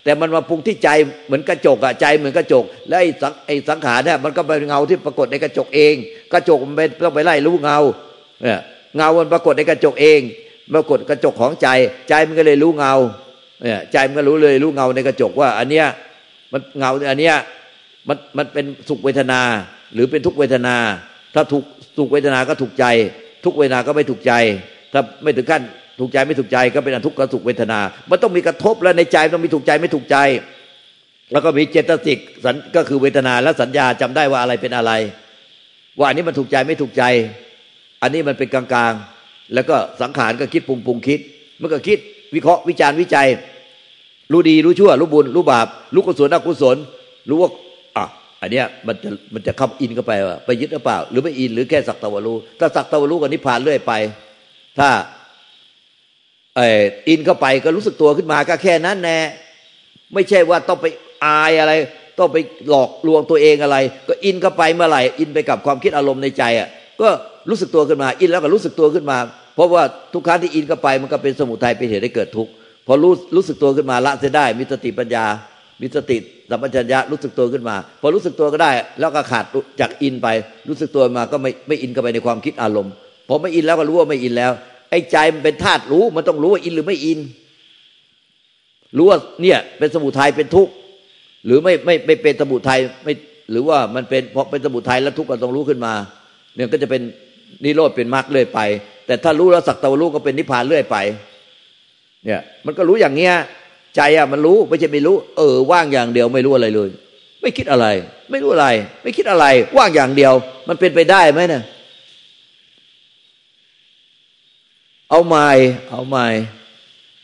[0.05, 0.89] แต่มันมาปรุงที่ใจ
[1.27, 5.95] เหมือนกระจกอะใจเหมือนกระจก และไอ้สังไอ้สังขารเนี่ยมันก็เป็นเงาที่ปรากฏในกระจกเอง
[6.33, 7.79] กระจกมันต้องไปไล่รู้เงา
[8.43, 8.61] เนี่ย
[8.97, 10.21] เงามันปรากฏในกระจกเอง
[10.75, 11.69] ปรากฏกระจกของใจ
[12.09, 12.95] ใจมันก็เลยรู้เงา
[13.63, 15.87] เนี่ยใจมันก็รู้เลยรู้เงาในกระจกว่า อันเนี้ย
[16.53, 17.35] มันเงาอันเนี้ย
[18.09, 19.41] มันมันเป็นสุขเวทนา
[19.95, 20.77] หรือเป็นทุกเวทนา
[21.35, 21.65] ถ้าถูก
[21.97, 22.85] สุขเวทนาก็ถูกใจ
[23.45, 24.33] ทุกเวทนาก็ไม่ถูกใจ
[24.93, 25.63] ถ้าไม่ถึงขั้น
[26.01, 27.79] ถูกใจไม่ถูกใจก็เป็นอทุกข์กับสุขเวทนา
[28.11, 30.17] มันต้องมีกระทบแล้วในใจต้องมีถูกใจไม่ถูกใจ
[31.33, 34.93] แล้วก็มีเจตสิกสันก็คือเวทนาและสัญญาจำได้ว่าอะไรเป็นอะไร
[35.99, 37.03] ว่าอันนี้มันถูกใจไม่ถูกใจ
[38.03, 41.21] อันนี้มันเป็นกลางๆ แล้วก็สังขารก็คิดปรุงปรุงคิด
[41.61, 41.99] มันก็คิด
[42.35, 43.29] วิเคราะห์วิจารณ์วิจัย
[44.33, 46.77] รู้ดีรู้ชั่ว รู้บุญรู้บาปรู้กุศลอกุศล
[47.29, 47.51] รู้ว่า
[48.43, 53.93] อันเนี้ยมันจะมันจะเข้าอินเข้าไปว่าไปยึดหรือเปล่า หรือไม่อินหรือแค่สักตะวรู้ถ้าสักตะวรู้กับนิพพานเรื่อยไป
[54.79, 54.89] ถ้า
[56.57, 56.61] ไอ
[57.09, 59.19] อินเข้าไปก็รู้สึกตัวขึ้นมาก็แค่นั้นแน่
[60.15, 60.87] ไม่ใช่ว่าต้องไป
[61.25, 61.73] อายอะไร
[62.19, 62.37] ต้องไป
[62.69, 63.77] หลอกลวงตัวเองอะไร
[64.09, 66.69] ก็อินเข้าไปเมื่อไหร่อินไปกับความคิดอารมณ์ในใจอะ
[67.01, 67.09] ก็
[67.51, 69.19] รู้สึกตัวขึ้นมา อินแล้วก็รู้สึกตัวขึ้นมา
[69.55, 72.53] เพราะว่าทุกครั้งที่อินเข้าไปมันก็เป็นสมุทัยเป็นเหตุให้เกิดทุกข์
[72.87, 75.25] พอรู้รู้สึกตัวขึ้นมาละเสียได้มีสติปัญญา
[75.81, 76.17] มีสติ
[76.51, 79.45] สัมปชัญญะรู้สึกตัวขึ้นมา พอรู้สึกตัวก็ได้ แล้วก็ขาด
[79.81, 80.29] จากอินไป
[80.69, 82.93] รู้สึกตัวมาก็ไม่ไม่อินเข้าไปในความคิดอารมณ์
[83.29, 84.53] พอไม่อินแล้วก็รู้ว่าไม่อินแล้ว
[84.91, 87.19] ไอ้ใจมันเป็นธาตุรู้มันต้องรู้ว่าอินหรือไม่อิน
[88.97, 90.73] รู้ว่าเนี่ย เป็นสมุทัยเป็นทุกข์
[91.47, 93.15] หรือไม่ไม่ไม่เป็นสมุทัยไม่
[93.51, 95.95] หรือว่ามันเป็นเพราะเป็นสมุทัยแล้วทุกข์ก็ต้องรู้ขึ้นมา
[96.57, 97.03] เนี่ยก็จะเป็น
[97.65, 98.61] นิโรธเป็นมรรคเรื่อยไป
[99.07, 100.97] แต่ถ้ารู้แล้วสักตะวันรู้ก็เป็นนิพพานเรื่อยไป
[102.25, 103.35] เนี่ย มันก็รู้อย่างเงี้ย
[103.97, 106.91] ใจอะมันรู้ไม่ใช่ไม่รู้ เออ ว่างอย่างเดียวไม่รู้อะไรเลย
[107.41, 107.87] ไม่คิดอะไร
[108.31, 108.69] ไม่รู้อะไร
[109.03, 110.33] ไม่คิดอะไร ว่างอย่างเดียว
[110.69, 111.63] มันเป็นไปได้ไหมเนี่ย
[115.11, 115.49] เอาไม้
[115.91, 116.27] เอาไม้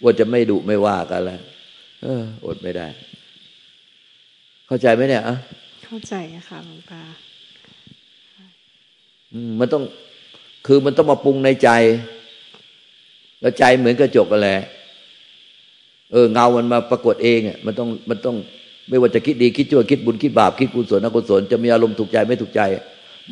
[0.02, 1.40] ว่าจะไม่ดุไม่ว่ากันแล้ว
[2.02, 2.86] เอออดไม่ได้
[4.66, 5.36] เข้าใจไหมเนี่ยอะ
[5.84, 6.14] เข้าใจ
[6.48, 7.02] ค่ะหลวงตา
[9.60, 9.82] มันต้อง
[10.66, 11.70] คือมันต้องมาปรุงในใจ
[13.40, 14.58] แล้วใจเหมือนกระจกกันแหละ
[16.12, 18.36] เออเงามันมาปรากฏเองอะมันต้องมันต้อง
[18.88, 22.60] ไม่ว่าจะคิดดีคิดชั่วคิดบุญคิดบาปคิดกุศลอกุศลจะมีอารมณ์ถูกใจไม่ถูกใจ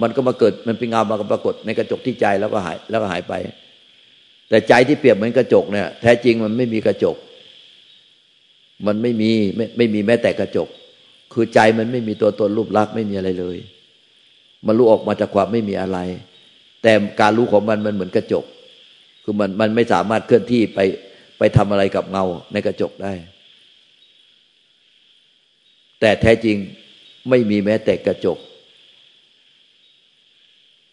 [0.03, 3.35] มันก็มาเกิดมันเป็นเงามาปรากฏในกระจกที่ใจแล้วก็หายแล้วก็หายไป
[4.49, 7.17] แต่ใจที่เปรียบเหมือนกระจกเนี่ยแท้จริงมันไม่มีกระจก
[8.87, 10.69] มันไม่มีไม่ไม่มีแม้แต่กระจก
[11.33, 13.59] คือใจมันไม่มีตัวตนรูปลักษณ์ไม่มีอะไรเลย
[14.67, 15.99] มันรู้ออกมาจากความไม่มีอะไร
[16.83, 18.45] แต่การรู้ของมันมันเหมือนกระจก
[19.25, 20.81] คือมันมันไม่สามารถเคลื่อนที่ไป
[21.39, 23.13] ไปทำอะไรกับเงาในกระจกได้
[26.01, 26.57] แต่แท้จริง
[27.31, 28.39] ไม่มีแม้แต่กระจก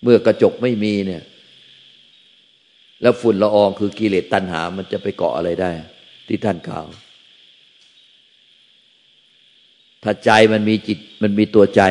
[0.04, 1.24] เมื่อกระจกไม่มีเนี่ย
[3.02, 5.72] แล้วฝุ่นละอองคือกิเลสตัณหา มันจะไปเกาะอะไรได้
[6.28, 6.88] ที่ท่านกล่าว
[10.04, 11.82] ถ้าใจมันมีจิตมันมีตัวใจ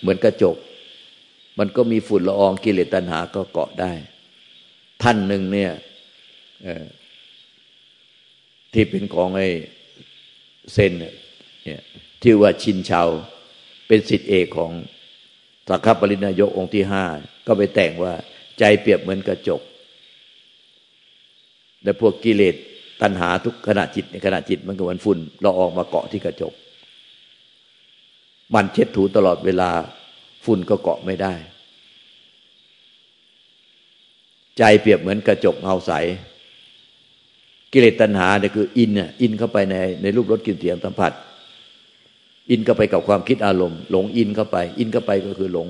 [0.00, 0.56] เหมือนกระจก
[1.58, 3.92] มันก็มีฝุ่นละอองกิเลสตัณหาก็เกาะได้
[5.02, 5.72] ท่านหนึ่งเนี่ย
[8.72, 9.48] ที่เป็นของไอ้
[10.72, 11.82] เซนเนี่ย
[12.22, 13.08] ที่ว่าชินชาว
[13.86, 14.70] เป็นสิทธิเอกของ
[15.68, 17.04] สักขปรินายกองค์ที่ห้า
[17.46, 18.12] ก็ไปแต่งว่า
[18.58, 19.62] ใจเปรียบเหมือนกระจก
[21.82, 22.54] และพวกกิเลส
[23.02, 26.52] ตัณหาทุกขณะจิตในขณะจิตมันก็เหมือนฝุ่นเราออกมาเกาะที่กระจก
[28.54, 29.70] มันเช็ดถูตลอดเวลา
[30.44, 31.34] ฝุ่นก็เกาะไม่ได้
[34.58, 35.92] ใจเปรียบเหมือนกระจกเงาใส
[37.72, 41.12] กิเลสตัณหาเนี่ยคืออินเนี่ยอินเข้าไปในในรูปรสกลิ่นเสียงสัมผัส
[42.50, 45.66] อินเข้าไปกับความคิดอารมณ์ หลงอินเข้าไป อินเข้าไปก็คือหลง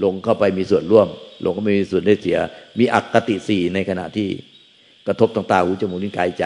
[0.00, 1.08] หลงเข้าไปมีส่วนร่วม
[1.42, 2.38] หลงก็ไม่มีส่วนได้เสีย
[2.78, 4.28] มีอักติสี่ในขณะที่
[5.06, 6.44] กระทบทางตาหูจมูกลิ้นกายใจ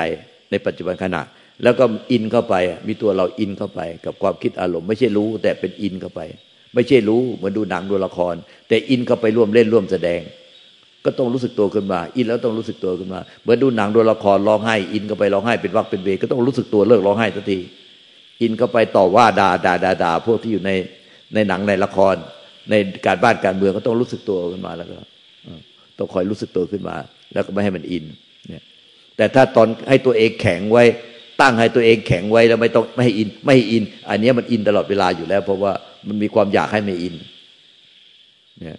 [0.51, 1.23] ในปัจจุบันขณะ
[1.63, 2.55] แล้วก็อินเข้าไป
[2.87, 6.21] มีตัวเราอินเข้าไป กับความคิดอารมณ์ ไม่ใช่รู้แต่เป็นอินเข้าไป
[6.75, 8.35] ไม่ใช่รู้เหมือนดูหนังดูละคร
[8.69, 10.21] แต่อินเข้าไปร่วมเล่นร่วมแสดง
[11.09, 17.59] ก็ต้องรู้สึกตัวขึ้นมา อินแล้วต้องรู้สึกตัวขึ้นมาเหมือนดูหนังดูละครร้องไห้ อินเข้าไปร้องไห้เป็นวักเป็นเวก็ต้องรู้สึกตัวเลิกร้องไห้ทันที
[18.43, 20.71] อินเข้าไปต่อว่าด่าด่าด่าด่าพวกที่อยู่ใน
[21.35, 22.15] ในหนังในละคร
[22.71, 22.75] ใน
[23.07, 24.99] การบ้านการเมืองก็ต้องรู้สึกตัวขึ้นมาแล้วก็
[25.99, 26.97] ต้องคอยรู้สึกตัวขึ้นมา
[27.33, 28.05] แล้วก็ไม่ให้มันอิน
[28.49, 28.63] เนี่ย
[29.17, 30.85] แต่ถ้าตอนให้ตัวเองแข็งไว้
[31.41, 35.73] ตั้งให้ตัวเองแข็งไว้แล้วไม่ต้องไม่ให้อิน ไม่ให้อิน อันนี้มันอินตลอดเวลาอยู่แล้ว เพราะว่า
[36.09, 37.15] มันมีความอยากให้ไม่อิน
[38.61, 38.79] เนี่ย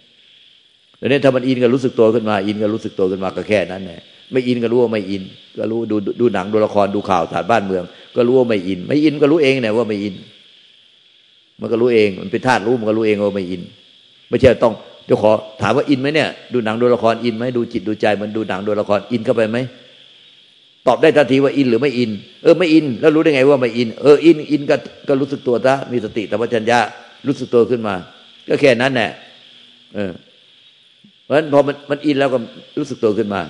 [1.00, 4.00] แล้วนี่ถ้ามันอินก็รู้สึกตัวขึ้นมา อินก็รู้สึกตัวขึ้นมาก็แค่นั้นแหละ
[4.32, 5.22] ไม่อินก็รู้ว่าไม่อิน
[5.58, 7.84] ก็รู้ดูดูหนังดูละครดูข่าวสารบ้านเมือง
[8.16, 10.14] ก็รู้ว่าไม่อิน ไม่อินก็รู้เองเนี่ยว่าไม่อิน
[11.60, 13.62] มันก็รู้เอง มันเป็นธาตุรู้มันก็รู้เองว่าไม่อิน
[14.28, 14.74] ไม่ใช่ต้อง
[15.06, 15.30] เดี๋ยวขอ
[15.62, 19.58] ถามว่าอินไหมเนี่ย ดูหนังดูละครอินไหมดูจิตดูใจมันดูหนังดูละครอินเข้าไปไหม
[20.86, 22.10] ตอบได้ทันทีว่าอินหรือไม่อิน
[22.42, 24.76] เออไม่อิน แล้วรู้ได้ไงว่าไม่อิน เอออินอินก็
[25.08, 26.78] ก็รู้สึกตัวซะมีสติธรรมชัญญะ
[27.26, 27.94] รู้สึกตัวขึ้นมา
[28.48, 29.10] ก็แค่นั้นแหละ
[29.94, 30.10] เออ
[31.30, 32.38] ราะฉะนั้นพอมันมันอินแล้วก็
[32.78, 33.40] รู้สึกตัวขึ้นมา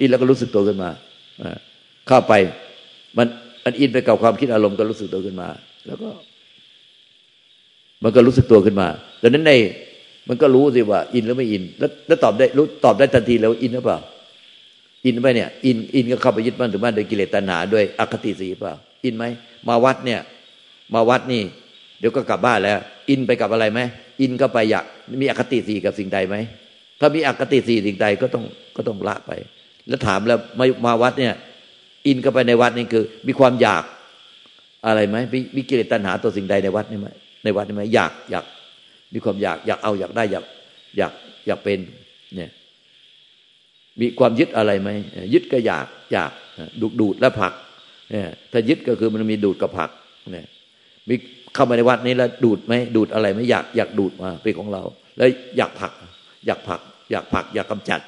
[0.00, 0.90] อินแล้วก็รู้สึกตัวขึ้นมา
[2.08, 2.32] เข้าไป
[3.18, 3.26] มัน
[3.64, 5.48] มันอินไปกับความคิดอารมณ์ก็รู้สึกตัวขึ้นมา
[5.86, 6.10] แล้วก็
[8.04, 8.88] มันก็รู้สึกตัวขึ้นมา
[9.22, 9.52] ดังนั้นใน
[10.28, 13.98] มันก็รู้สิว่า อินหรือไม่อิน แล้วแล้วตอบได้รู้ตอบได้ทันทีแล้วอินหรือเปล่า
[15.04, 19.24] อินไหมเนี่ย อินอินก็เข้าไปยึดมั่นถือมั่นโดยกิเลสตัณหาด้วยอคติสีเปล่า อินไหม
[19.68, 20.20] มาวัดเนี่ย
[20.94, 21.42] มาวัดนี่
[21.98, 22.78] เดี๋ยวก็กลับบ้านแล้ว
[23.08, 23.80] อินไปกับอะไรไหม
[24.20, 24.84] อินก็ไปอยาก
[25.20, 26.36] มีอคติสีกับสิ่งใดไหม
[27.00, 28.44] ถ้ามีอคติสี่สิ่งใดก็ต้อง
[28.76, 29.32] ก็ต้องละไป
[29.88, 31.34] แล้วถามแล้วมามาวัดเนี่ย
[32.06, 33.84] อินก็ไปในวัดนี่คือ มีความอยาก
[34.86, 37.08] อะไรไหมมีมีกิเลสตัณหาตัวสิ่งใดในวัดนี่ไหม
[37.44, 38.44] ในวัดนี่ไหมอยากอยาก
[39.14, 40.44] มีความอยาก อยากเอาอยากได้อยาก
[40.98, 41.12] อยาก
[41.46, 41.78] อยากเป็น
[42.36, 42.50] เนี่ย
[44.00, 44.90] มีความยึดอะไรไหม
[45.32, 46.32] ยึดก็อยากอยาก
[46.80, 47.52] ดูดดูดและผัก
[48.10, 49.90] เนี่ยถ้ายึดก็คือมันมีดูดกับผัก
[50.32, 50.46] เนี่ย
[51.08, 51.14] มี
[51.54, 54.82] เข้ามาในวัดนี้แล้วดูดไหมดูดอะไรไหมอยากอยากดูดมาเป็นของเรา
[55.16, 55.92] แล้วอยากผัก
[56.46, 58.00] อยากผัก อยากผัก อยากกำจัด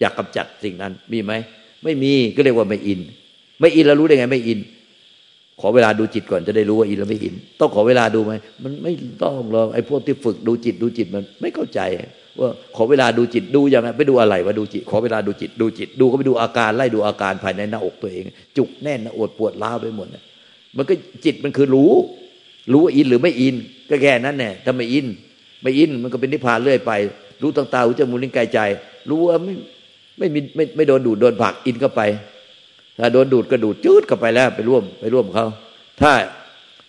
[0.00, 1.32] อยากกำจัดสิ่งนั้น มีไหม
[1.84, 3.00] ไม่มีก็เรียกว่าไม่อิน
[3.60, 4.58] ไม่อินแล้วรู้ได้ไง ไม่อิน
[5.60, 8.32] ขอเวลาดูจิตก่อนจะได้รู้ว่าอินหรือไม่อิน ต้องขอเวลาดูไหม
[8.62, 11.80] มันไม่ต้องหรอกไอ้พวกที่ฝึกดูจิตดูจิตมันไม่เข้าใจ
[12.40, 18.24] ว่าขอเวลาดูจิตดูยังไงไปดูอะไรว่าดูจิต ขอเวลาดูจิตดูจิต ดูก็ไปดูอาการไล่ดูอาการภายในหน้าอกตัวเอง
[18.56, 20.06] จุกแน่นหน้าอดปวดล้าไปหมด
[20.76, 21.92] มันก็จิตมันคือรู้
[22.72, 23.54] รู้ว่าอินหรือไม่อิน
[23.90, 25.06] ก็แค่นั้นแน่ถ้าไม่อิน
[25.62, 26.92] ไม่อินมันก็เป็นนิพพานเรื่อยไป
[27.42, 28.58] รู้ต่างตาหูจมูกลิ้นกายใจ
[29.10, 29.54] รู้ว่าไม่
[30.18, 32.00] ไม่มีไม่ไม่โดนดูดโดนผักอินเข้าไป
[33.00, 35.46] ถ้าโดนดูดก็ดูดจืดเข้าไปแล้วไปร่วมไปร่วมเขา
[36.00, 36.12] ถ้า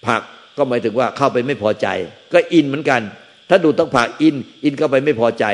[0.07, 0.21] ผัก
[0.57, 1.87] ก็หมายถึงว่าเข้าไปไม่พอใจ
[2.33, 3.01] ก็อินเหมือนกัน
[3.49, 5.45] ถ้าดูดต้องผ่าอิน อินเข้าไปไม่พอใจ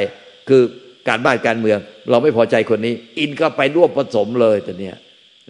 [0.49, 0.61] คือ
[1.07, 1.77] การบ้านการเมือง
[2.09, 4.95] เราไม่พอใจคนนี้ อินเข้าไปร่วมผสมเลยแต่เนี้ย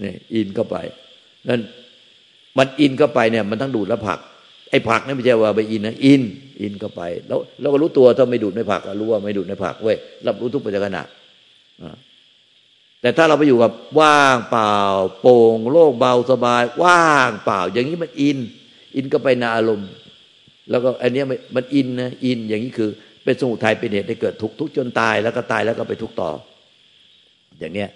[0.03, 0.77] นี่อินเข้าไป
[1.49, 1.62] นั่น
[2.58, 4.19] มันอินเข้าไปเนี่ยมันทั้งดูดและผัก
[4.73, 6.21] ไอ้ผักนี่ไม่ใช่ว่าไปอินนะอิน
[6.62, 10.99] อินเข้าไป แล้วเราก็รู้ตัวถ้าไม่ดูดไม่ผักรู้ว่าไม่ดูดไม่ผักเว้ยรับรู้ทุกปัจจุบัน
[13.01, 14.75] แต่ถ้าเราไปอยู่กับว่างเปล่า
[15.21, 18.38] โปร่งโล่งเบาสบาย ว่างเปล่า อย่างนี้มันอิน
[18.95, 19.89] อินก็ไปในอารมณ์
[20.69, 21.23] แล้วก็อันนี้
[21.55, 22.89] มันอินนะอินอย่างนี้คือ
[23.23, 26.31] เป็นสมุทัยเป็นเหตุให้เกิดทุกข์ทุกจนตายแล้วก็ตายแล้วก็ไปทุกต่อ
[27.59, 27.89] อย่างเนี้ย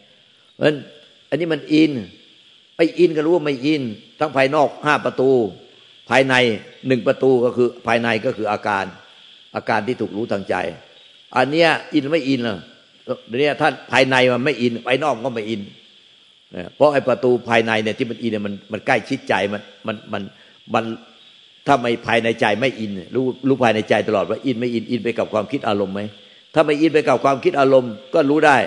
[0.53, 0.77] เพราะฉะนั้น
[1.29, 1.91] อันนี้มันอิน
[2.77, 3.83] ไอ้อินก็รู้ว่าไม่อิน
[4.19, 5.31] ทั้งภายนอกห้าประตู
[6.09, 6.35] ภายใน
[6.87, 8.85] หนึ่งประตูก็คือภายในก็คืออาการ
[9.55, 10.55] อาการที่ถูกรู้ทางใจ
[11.37, 12.57] อันเนี้ยอินไม่อินเหรอ
[13.39, 15.61] เนี่ยท่านภายในมันไม่อินภายนอกก็ไม่อิน
[16.75, 20.23] เพราะไอ้ประตูภายในเนี่ยที่มันอินเนี่ยมันมันใกล้ชิดใจมันมันมัน
[20.73, 20.85] มัน
[21.67, 26.01] ถ้าไม่ภายในใจไม่อิน รู้รู้ภายในใจตลอดว่าอินไม่อินอินไปกับความคิดอารมณ์ไหม
[26.53, 28.57] ถ้าไม่อินไปกับความคิดอารมณ์ก็รู้ได้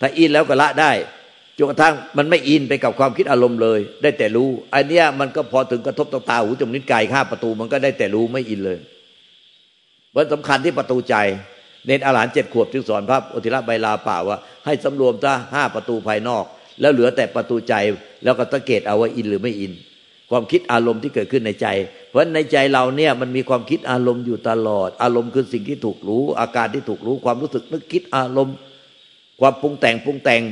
[0.00, 0.92] ถ้าอินแล้วก็ละได้
[1.60, 8.78] จนกระทั่งมันไม่อินไปกับความคิดอารมณ์เลย ได้แต่รู้อันเนี้ยมันก็พอถึงกระทบตตาหูจมูกนิ้วกายข้าประตูมันก็ได้แต่รู้ไม่อินเลย
[10.14, 11.16] วันสำคัญที่ประตูใจ
[11.86, 14.36] เน้นอาหารเจ็ดขวบจึงสอนพระอธิระใบลาป่าว่า
[14.66, 16.44] ให้สำรวมซะห้าประตูภายนอก
[16.80, 17.74] แล้วเหลือแต่ประตูใจ
[18.24, 19.72] แล้วก็สังเกตเอาว่าอินหรือไม่อิน
[20.30, 21.66] ความคิดอารมณ์ที่เกิดขึ้นในใจ
[22.08, 28.56] เพราะในใจเราเนี่ยมันมีความคิดอารมณ์อยู่ตลอด อารมณ์คือสิ่งที่ถูกรู้ อาการที่ถูกรู้ความรู้สึกนึกคิดอารมณ์
[29.40, 30.42] ความปรุงแต่งปรุงแต่ง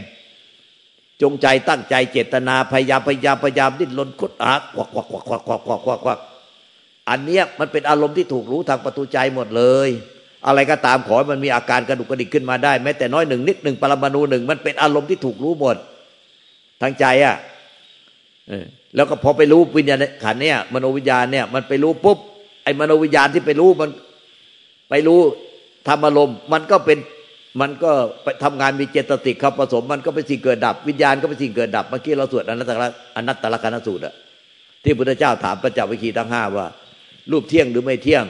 [1.22, 6.18] จงใจตั้งใจเจตนาพยายามพยายามพยายามดิ้นรนคดอาควักควักควักควักควักควักควักควัก
[7.08, 9.88] อันเนี้ยมันเป็นอารมณ์ที่ถูกรู้ทางประตูใจหมดเลย
[10.46, 15.76] อะไรก็ตามขอมันมีอาการกระดุกกระดิกขึ้นมาได้แม้แต่น้อยหนึ่งนิดหนึ่งปรมาณูหนึ่งมันเป็นอารมณ์ที่ถูกรู้หมด
[16.82, 17.36] ทางใจอะ
[18.96, 22.18] แล้วก็พอไปรู้วิญญาณขันเนี่ยมโนวิญญาณเนี่ยมันไปรู้ปุ๊บ
[22.64, 23.90] ไอ้มโนวิญญาณที่ไปรู้มัน
[24.90, 25.20] ไปรู้
[25.88, 26.98] ธรรมอารมณ์มันก็เป็น
[27.60, 27.92] มันก็
[28.22, 32.82] ไปทำงานมีเจตสิกเข้าผสมมันก็เป็นสิ่งเกิดดับ วิญญาณก็เป็นสิ่งเกิดดับเมื่อกี้เราสวดอนัตตล
[33.16, 34.14] อนัตตลกนสูตรอะ
[34.84, 36.66] ที่พุทธเจ้าถามปัญจวิคีทั้งห้าว่า
[37.30, 38.24] รูปเที่ยงหรือไม่เที่ยง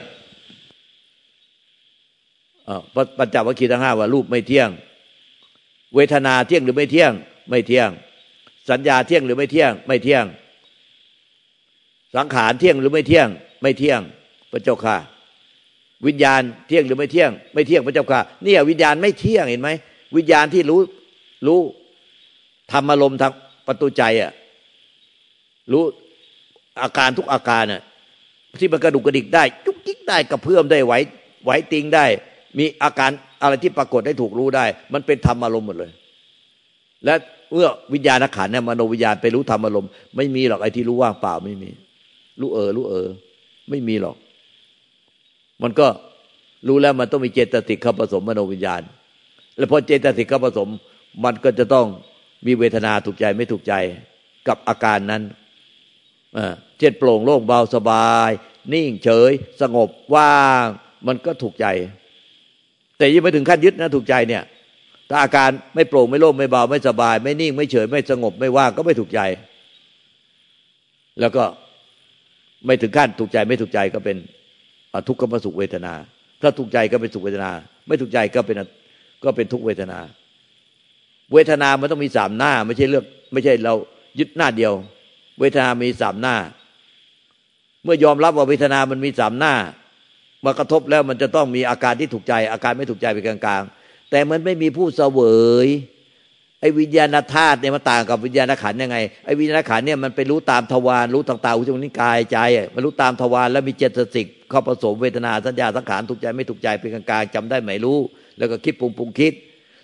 [3.18, 4.68] ปัญจวัคคีย์ทั้งห้าว่ารูปไม่เที่ยง
[5.94, 7.12] เวทนาเที่ยงหรือไม่เที่ยง
[7.50, 7.88] ไม่เที่ยง
[8.70, 10.24] สัญญาเที่ยงหรือไม่เที่ยง ไม่เที่ยง
[12.16, 13.28] สังขารเที่ยงหรือไม่เที่ยง
[13.62, 14.00] ไม่เที่ยง
[14.50, 14.96] พระเจ้าค่ะ
[16.06, 19.70] วิญญาณเที่ยงหรือไม่เที่ยง ไม่เที่ยงพระเจ้าค่ะเนี่ยวิญญาณไม่เที่ยงเห็นไหม
[20.16, 20.80] วิญญาณที่รู้
[21.46, 21.60] รู้
[22.72, 23.32] ทำอารมณ์ทาง
[23.66, 24.32] ประตูใจอะ
[25.72, 25.84] รู้
[26.82, 27.82] อาการทุกอาการน่ะ
[28.60, 30.92] ที่มันกระดุกกระดิกได้จุกจิกได้กระเพื่อมได้ไหว
[31.44, 32.06] ไหวติงได้
[32.58, 33.10] มีอาการ
[33.42, 35.90] อะไรที่ปรากฏได้ถูกรู้ได้ มันเป็นธรรมอารมณ์หมดเลย
[37.04, 37.14] และ
[37.52, 41.70] เมื่อวิญญาณขันเนี่ยมโนวิญญาณไปรู้ธรรมอารมณ์ไม่มีหรอกไอ้ที่รู้ว่างเปล่าไม่มี
[42.40, 43.06] รู้เออ รู้เออ
[43.70, 44.16] ไม่มีหรอก
[45.62, 45.86] มันก็
[46.68, 48.82] รู้แล้วมันต้องมีเจตสิกเข้าผสมมโนวิญญาณ
[49.56, 50.68] แล้วพอเจตสิกเข้าผสม
[51.24, 51.86] มันก็จะต้อง
[52.46, 53.74] มีเวทนาถูกใจไม่ถูกใจ
[54.48, 55.22] กับอาการนั้น
[56.78, 58.30] เจ็ดโปร่งโล่งเบาสบาย
[58.72, 59.30] นิ่งเฉย
[59.60, 60.64] สงบว่าง
[61.06, 61.66] มันก็ถูกใจ
[62.98, 64.42] แต่ยังไม่ถึงขั้นยึดนะถูกใจเนี่ย
[65.08, 69.20] ถ้าอาการไม่โปร่งไม่โล่งไม่เบาไม่สบาย ไม่นิ่งไม่เฉย ไม่สงบไม่ว่างก็ไม่ถูกใจ
[71.20, 71.44] แล้วก็
[72.66, 74.16] ไม่ถึงขั้นถูกใจไม่ถูกใจก็เป็น
[75.08, 75.94] ทุกข์ก็มสุขเวทนา
[76.42, 77.50] ถ้าถูกใจก็เป็นสุขเวทนา
[77.88, 78.56] ไม่ถูกใจก็เป็น
[79.24, 79.98] ก็เป็นทุกเวทนา
[81.32, 83.74] เวทนามันต้องมีสามหน้า ไม่ใช่เลือก ไม่ใช่เรา
[84.18, 84.72] ยึดหน้าเดียว
[85.40, 86.36] เวทนามีสามหน้า
[87.84, 89.54] เมื่อยอมรับว่าเวทนามันมีสามหน้า
[90.44, 95.20] มากระทบแล้วมันจะต้องมีอาการที่ถูกใจ อาการไม่ถูกใจไปกลางๆแต่มันไม่มีผู้เสว
[95.66, 95.66] ย
[96.60, 98.96] ไอ้วิญญาณธาตุเนี่ยมันต่างกับวิญญาณขันยังไง
[99.26, 102.38] ไอ้วิญญาณขันเนี่ยมันไปรู้ตามทวารรู้ต่างๆอุจจาระนิกายใจ
[102.74, 107.98] มันรู้ตามทวารแล้วมีเจตสิกเข้าผสมเวทนาสัญญาสังขารถูกใจไม่ถูกใจเป็นกลางๆจำได้ไหมรู้
[108.38, 109.32] แล้วก็คิดปรุงปรุงคิด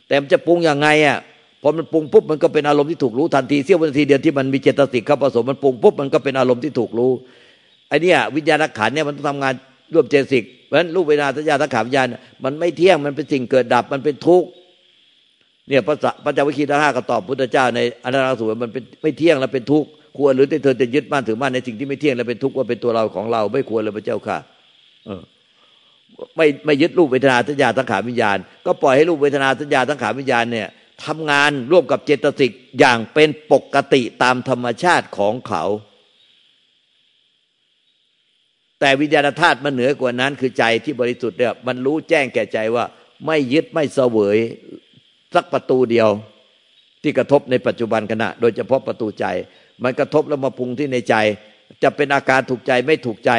[0.07, 1.19] แต่มันจะปรุงยังไงอะ
[1.63, 7.13] พอมันปรุงปุ๊บมันก็เป็นอารมณ์ที่ถูกรู้ทันทีเสี้ยวนาทีเดียวที่มันมีเจตสิกเข้าผสมมันปรุงปุ๊บมันก็เป็นอารมณ์ที่ถูกรู้
[7.89, 9.55] ไอ้นี่วิญญาณขันเนี่ยมันต้องทำงาน
[9.93, 12.07] ร่วมเจตสิกเพราะฉะนั้นรูปเวทนาสัญญาสังขารวิญญาณ
[12.45, 14.49] มันไม่เที่ยงมันเป็นสิ่งเกิดดับมันเป็นทุกข์
[15.69, 19.89] เนี่ยพระพระเจ้าวิคีทั้งห้าก็ตอบพุทธเจ้าในอนันตสูตรมันเป็นไม่เที่ยงแล้วเป็นทุกข์
[20.19, 24.39] ควรหรือเธอจะยึดมั่นถือมั่นในสิ่งที่ไม่เที่ยงแล้วเป็นทุกข์ว่าเป็นตัวเราของเรา ไม่ควรเลยพระเจ้าค่ะ
[25.07, 25.23] เออ
[26.37, 30.69] ไม่ไม่ยึดรูปเวทนาสัญญาสังขารวิญญาณ ก็ปล่อยให้รูปเวทนาสัญญาสังขารวิญญาณเนี่ย
[31.05, 35.65] ทำงานร่วมกับเจตสิกอย่างเป็นปกติตามธรรมชาติของเขา
[38.81, 42.85] แต่วิญญาณธาตุมันเหนือกว่านั้นคือใจที่บริสุทธิ์เนี่ยมันรู้แจ้งแก่ใจว่า
[43.27, 44.39] ไม่ยึดไม่เสวย
[45.35, 46.09] สักประตูเดียว
[47.03, 49.27] ที่กระทบในปัจจุบันขณะ โดยเฉพาะประตูใจ
[49.83, 51.15] มันกระทบแล้วมาปรุงที่ในใจ
[51.83, 53.33] จะเป็นอาการถูกใจไม่ถูกใจ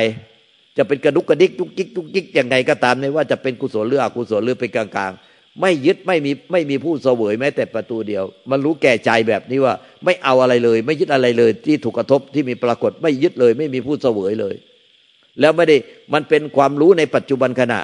[0.77, 9.73] จะเป็นกระดุกกระดิกทุกจิกทุกจิกอย่างไงก็ตามในว่าจะเป็นกุศลหรืออกุศลหรือเป็นกลางๆ ไม่ยึดไม่มีไม่มีผู้เสวยแม้แต่ประตูเดียว มันรู้แก่ใจแบบนี้ว่า
[10.05, 14.55] ไม่เอาอะไรเลย ไม่ยึดอะไรเลย ที่ถูกกระทบที่มีปรากฏไม่ยึดเลย ไม่มีผู้เสวยเลย
[15.39, 15.77] แล้วไม่ได้
[16.13, 17.79] มันเป็นความรู้ในปัจจุบันขณะ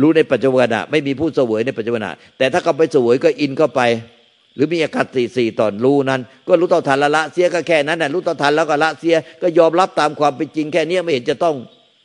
[0.00, 3.80] รู้ในปัจจุบันขณะไม่มีผู้เสวยในปัจจุบันขณะแต่ถ้าเขาไปเสวยก็อินเข้าไป
[4.54, 11.54] หรือมีอาการสี่สี่ตอนรู้นั้น ก็รู้ต่อทันละละเสียก็แค่นั้นแหละรู้ต่อทันแล้วก็ละเสียก็ยอมรับตามความเป็นจริงแค่นี้ไม่เห็นจะต้อง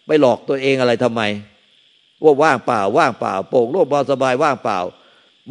[0.07, 1.21] ไปหลอกตัวเองอะไรทำไม
[2.23, 4.79] ว่าว่างเปล่า ว่างเปล่า โปร่งโล่งเบาสบายว่างเปล่า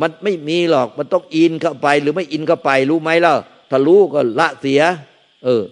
[0.01, 3.35] มันไม่มีหรอกมันต้องอินเข้าไป หรือไม่อินเข้าไปรู้ไหมล่ะ
[3.71, 4.81] ถ้ารู้ก็ละเสีย
[5.45, 5.63] เออ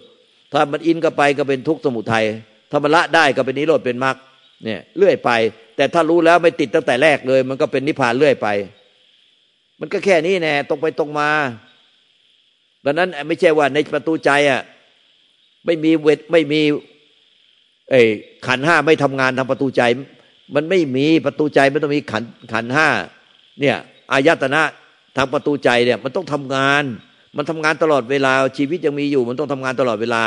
[0.51, 2.25] ถ้ามันอินเข้าไปก็เป็นทุกข์สมุทัย
[2.71, 4.15] ถ้ามันละได้ก็เป็นนิโรธเป็นมรรค
[4.63, 5.29] เนี่ย เลื่อยไป
[5.79, 8.47] แต่ถ้ารู้แล้วไม่ติดตั้งแต่แรกเลย มันก็เป็นนิพพานเลื่อยไป
[9.79, 11.29] มันก็แค่นี้แน่ตรงไปตรงมา
[12.85, 14.61] ดังนั้นไม่ใช่ว่าในประตูใจอะ
[15.65, 16.61] ไม่มีเวทไม่มี
[17.91, 18.01] เอ้
[18.47, 19.81] ขันห้าไม่ทำงานทาประตูใจ
[20.55, 22.23] มันไม่มีประตูใจไม่ต้องมีขัน
[22.53, 22.87] ขันห้า
[23.59, 23.77] เนี่ย
[24.11, 24.61] อายตนะ
[25.17, 26.83] ทางประตูใจเนี่ย มันต้องทำงาน
[27.37, 30.23] มันทำงานตลอดเวลาชีวิตยังมีอยู่ มันต้องทำงานตลอดเวลา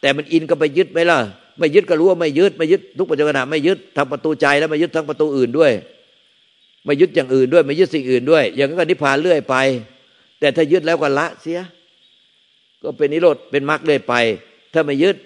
[0.00, 1.18] แต่มันอินก็ไปยึดไหมล่ะ
[1.58, 5.72] ไม่ยึดก็รู้ว่าไม่ยึดไม่ยึดทุกปัจจุบันไม่ยึดทางประตูใจแล้วไม่ยึดทั้งประตูอื่นด้วย
[6.84, 9.56] ไม่ยึดอย่างอื่นด้วย ไม่ยึดสิ่งอื่นด้วย อย่างนั้นก็นิพพานเรื่อยไป
[10.40, 11.60] แต่ถ้ายึดแล้วก็ละเสีย
[12.82, 14.14] ก็เป็นนิโรธเป็นมรรคเรื่อยไป
[14.72, 15.16] ถ้าไม่ยึด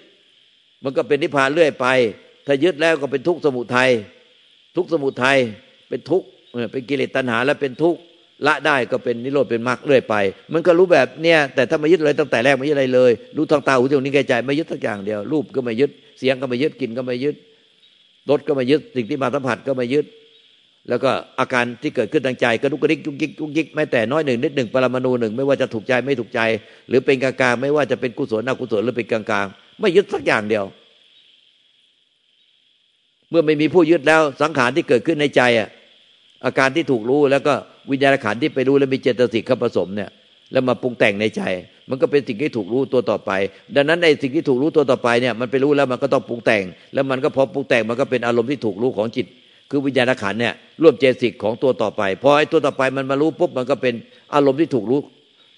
[0.83, 1.85] มันก็เป็นนิพพานเรื่อยไป
[2.47, 3.89] ถ้ายึดแล้วก็เป็นทุกข์สมุทัย
[4.75, 5.37] ทุกข์สมุทัย
[5.89, 6.27] เป็นทุกข์
[6.71, 7.99] เป็นกิเลสตัณหาแล้วเป็นทุกข์
[8.47, 10.15] ละได้ก็เป็นนิโรธเป็นมรรคเรื่อยไป
[10.53, 15.91] มันก็รู้แบบเนี้ยแต่ถ้าไม่ยึดเลยตั้งแต่แรกไม่ยึดอะไรเลย รู้ทางตาหูจมูกนิ้วกายใจไม่ยึดสักอย่างเดียวรูปก็ไม่ยึด
[16.21, 17.35] เสียงก็ไม่ยึดกลิ่นก็ไม่ยึด
[18.29, 20.05] รสก็ไม่ยึดสิ่งที่มาสัมผัสก็ไม่ยึด
[20.89, 26.39] แล้วก็อาการที่เกิดขึ้นทางใจกระดุกกระดิกจุกยิกจุกยิกแม้แต่น้อยหนึ่งนิดหนึ่งปรมาณูหนึ่งไม่ว่าจะถูกใจไม่ถูกใจ
[26.89, 30.65] หรือเป็นกลางๆไม่ว่าจะเป็นกุศลอกุศลหรือเป็นกลางๆไม่ยึดสักอย่างเดียว
[33.29, 35.69] เมื่อไม่มีผู้ยึดแล้วสังขารที่เกิดขึ้นในใจอะ
[36.45, 37.53] อาการที่ถูกรู้แล้วก็
[37.91, 40.09] วิญญาณขันที่ไปรู้แล้วมีเจตสิกเข้าผสมเนี่ย
[40.51, 41.41] แล้วมาปรุงแต่งในใจ
[41.89, 43.31] มันก็เป็นสิ่งที่ถูกรู้ตัวต่อไป
[43.75, 46.63] ดังนั้นในสิ่งที่ถูกรู้ตัวต่อไปเนี่ยมันไปรู้แล้วมันก็ต้องปรุงแต่ง
[46.93, 49.25] แล้วมันก็พอปรุงแต่งมันก็เป็นอารมณ์ที่ถูกรู้ของจิต
[49.69, 53.93] คือวิญญาณขันเนี่ยร่วมเจตสิกของตัวต่อไปพอไอ้ตัวต่อไปมันมารู้ปุ๊บมันก็เป็น
[54.33, 54.99] อารมณ์ที่ถูกรู้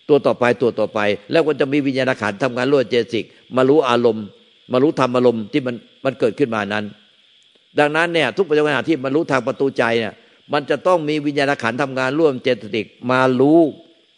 [0.10, 1.00] ตัวต่อไปตัวต่อไป
[1.32, 4.26] แล้วก็จะมีวิญญาณขันทำงานร่วมเจตสิกมารู้อารมณ์
[4.72, 6.86] มารู้ธรรมอารมณ์ที่มันมันเกิดขึ้นมานั้น
[7.80, 10.14] ดังนั้นเนี่ยทุกปัจจุบันที่มันรู้ทางประตูใจเนี่ย
[10.54, 13.60] มันจะต้องมีวิญญาณขันทำงานร่วมเจตสิกมารู้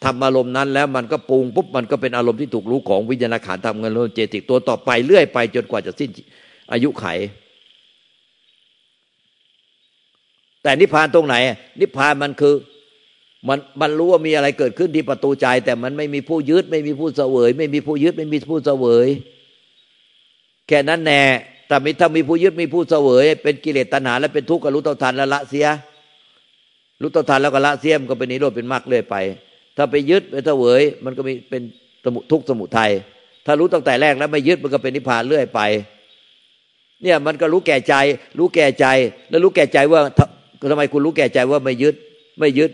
[0.06, 6.10] ทำอารมณ์นั้นแล้วมันก็ปรุงปุ๊บมันก็เป็นอารมณ์ที่ถูกรู้ของวิญญาณขันธ์ทำเงานร่วมเจติกตัวต่อไปเรื่อยไป จนกว่าจะสิ้น
[6.72, 7.04] อายุไข
[10.62, 11.36] แต่นิพพานตรงไหน
[11.80, 12.54] นิพพานมันคือ
[13.48, 19.08] มันมันรู้ว่ามีอะไรเกิดขึ้นที่ประตูใจ แต่มันไม่มีผู้ยึดไม่มีผู้เสวย ไม่มีผู้ยึดไม่มีผู้เสวย
[20.68, 21.22] แค่นั้นแน่
[21.68, 25.66] แต่มีถ้ามีผู้ยึดมีผู้เสวย เป็นกิเลสตัณหา และเป็นทุกข์ก็รู้เท่าทันและละเสีย
[27.00, 29.16] รู้เท่าทันแล้วก็ละเสียมก็เป็นนิโรธเป็นมรรคเรื่อยไป
[29.76, 31.62] ถ้าไปยึดไปเสวยมันก็มีเป็น
[32.04, 32.90] สมุทุกสมุทัย
[33.46, 35.60] ถ้ารู้ตั้งแต่แรกแล้วไม่ยึดมันก็เป็นนิพพานเรื่อยไป
[37.02, 37.94] เนี่ยมันก็รู้แก่ใจ
[38.38, 38.86] รู้แก่ใจ
[39.30, 40.00] แล้วรู้แก่ใจว่า
[40.70, 41.94] ทำไมคุณรู้แก่ใจว่าไม่ยึด
[42.38, 42.70] ไม่ยึด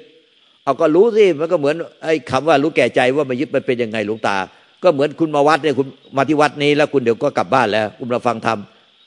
[0.64, 4.36] เอาก็รู้สิมันก็เหมือนไอ้คำว่ารู้แก่ใจว่าไม่ยึดมันเป็นยังไงหลวงตา
[4.82, 5.86] ก็เหมือนคุณมาวัดเนี่ยคุณ
[6.16, 8.58] มาที่วัดนี้ แล้วคุณเดี๋ยวก็กลับบ้านแล้ว คุณมาฟังธรรม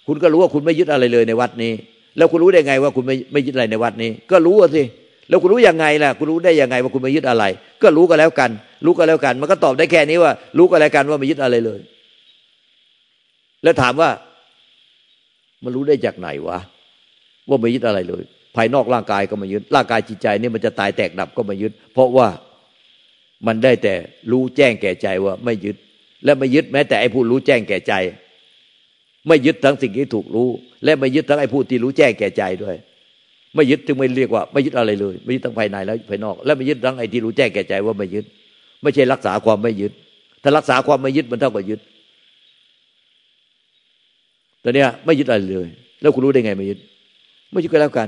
[0.07, 1.73] คุณก็รู้ว่าคุณไม่ยึดอะไรเลยในวัดนี้
[2.17, 4.83] แล้วคุณรู้ได้ไงว่าคุณไม่ไม่ยึดอะไรในวัดนี้ ก็รู้สิ
[5.29, 7.43] แล้วคุณรู้ยังไงล่ะคุณรู้ได้ยังไงว่าคุณไม่ยึดอะไร
[7.81, 8.49] ก็รู้ก็แล้วกัน
[8.85, 11.79] รู้ก็แล้วกัน มันก็ตอบได้แค่นี้ว่า รู้ก็แล้วกันว่าไม่ยึดอะไรเลย
[13.63, 14.09] แล้วถามว่า
[15.63, 16.59] มันรู้ได้จากไหนวะ
[17.49, 18.23] ว่าไม่ยึดอะไรเลย
[18.55, 22.27] ภายนอกร่างกายก็ไม่ยึด ร่างกายจิตใจนี่มันจะตายแตกดับก็ไม่ยึด เพราะว่า
[23.47, 23.93] มันได้แต่
[24.31, 25.75] รู้แจ้งแก่ใจว่าไม่ยึด
[26.25, 27.93] และไม่ยึดแม้ แต่ไอ้ผู้รู้แจ้งแก่ใจ
[29.27, 30.49] ไม่ยึดทั้งสิ่งที่ถูกรู้
[30.83, 32.75] และไม่ยึดทั้งไอ้ผู้ที่รู้แจ้งแก่ใจด้วย
[33.55, 38.25] ไม่ยึดจึงไม่เรียกว่าไม่ยึดอะไรเลย ไม่ยึดทั้งภายในและภายนอก และไม่ยึดทั้งไอ้ที่รู้แจ้งแก่ใจว่าไม่ยึด
[38.81, 39.91] ไม่ใช่รักษาความไม่ยึด
[40.43, 41.79] ถ้ารักษาความไม่ยึดมันเท่ากับยึด
[44.63, 45.67] ตอนนี้ไม่ยึดอะไรเลย
[46.01, 46.79] แล้วคุณรู้ได้ไงไม่ยึด
[47.51, 48.07] ไม่ยึดก็แล้วกัน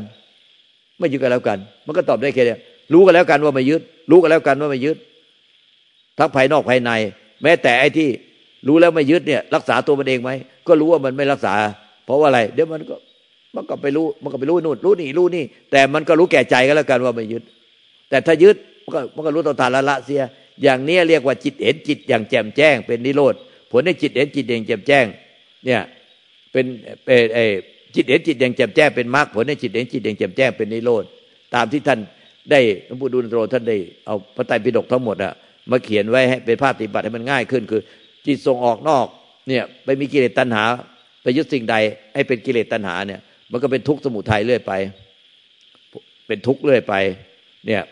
[0.99, 2.55] ไม่ยึดกันแล้วกัน มันก็ตอบได้แค่นี้
[2.93, 3.81] รู้กันแล้วกันว่าไม่ยึด
[4.11, 4.97] รู้กันแล้วกันว่าไม่ยึด
[6.17, 6.91] ทั้งภายนอกภายใน
[7.43, 8.09] แม้แต่ไอ้ที่
[8.67, 10.31] รู้แล้วไม่ยึดเนี่ย รักษาตัวมันเองไหม
[10.67, 11.53] ก็รู้ว่ามันไม่รักษา
[12.05, 12.95] เพราะว่าอะไร เดี๋ยวมันก็
[13.57, 17.43] มันก็ไปรู้มันก็ไปรู้นู่นรู้นี่รู้นี่ แต่มันก็รู้แก่ใจกันแล้วกันว่าไม่ยึด
[18.09, 20.21] แต่ถ้ายึดมันก็มันก็รู้ต่อทานละละเสีย
[20.63, 23.33] อย่างนี้เรียกว่าจิตเห็นจิตอย่างแจ่มแจ้ง เป็นนิโรธ
[23.71, 25.05] ผลให้จิตเห็นจิตอย่างแจ่มแจ้ง
[25.65, 25.81] เนี่ย
[26.51, 26.65] เป็น
[27.33, 27.39] เอ
[27.95, 31.03] จิตเห็นจิตอย่างแจ่มแจ้งเป็นมรรคผลในจิตเห็นจิตอย่างแจ่มแจ้งเป็นนิโรธ
[31.55, 31.99] ตามที่ท่าน
[32.51, 35.33] ได้หลวงปู่ดูลโตท่านได้เอาพระไตรปิฎกทั้งหมดอะ
[35.71, 37.81] มาเขียนไว้ให้เป็นภาพปฏิบัติให้มันง่ายขึ้น คือ
[38.25, 39.05] จิตส่งออกนอก
[39.47, 40.63] เนี่ยไปมีกิเลสตัณหา
[41.21, 41.75] ไปยึดสิ่งใด
[42.15, 44.73] ให้เป็นกิเลสตัณหาเนี่ย มันก็เป็นทุกข์สมุทัยเรื่อยไป
[46.27, 46.93] เป็นทุกข์เรื่อยไป
[47.67, 47.83] เนี่ย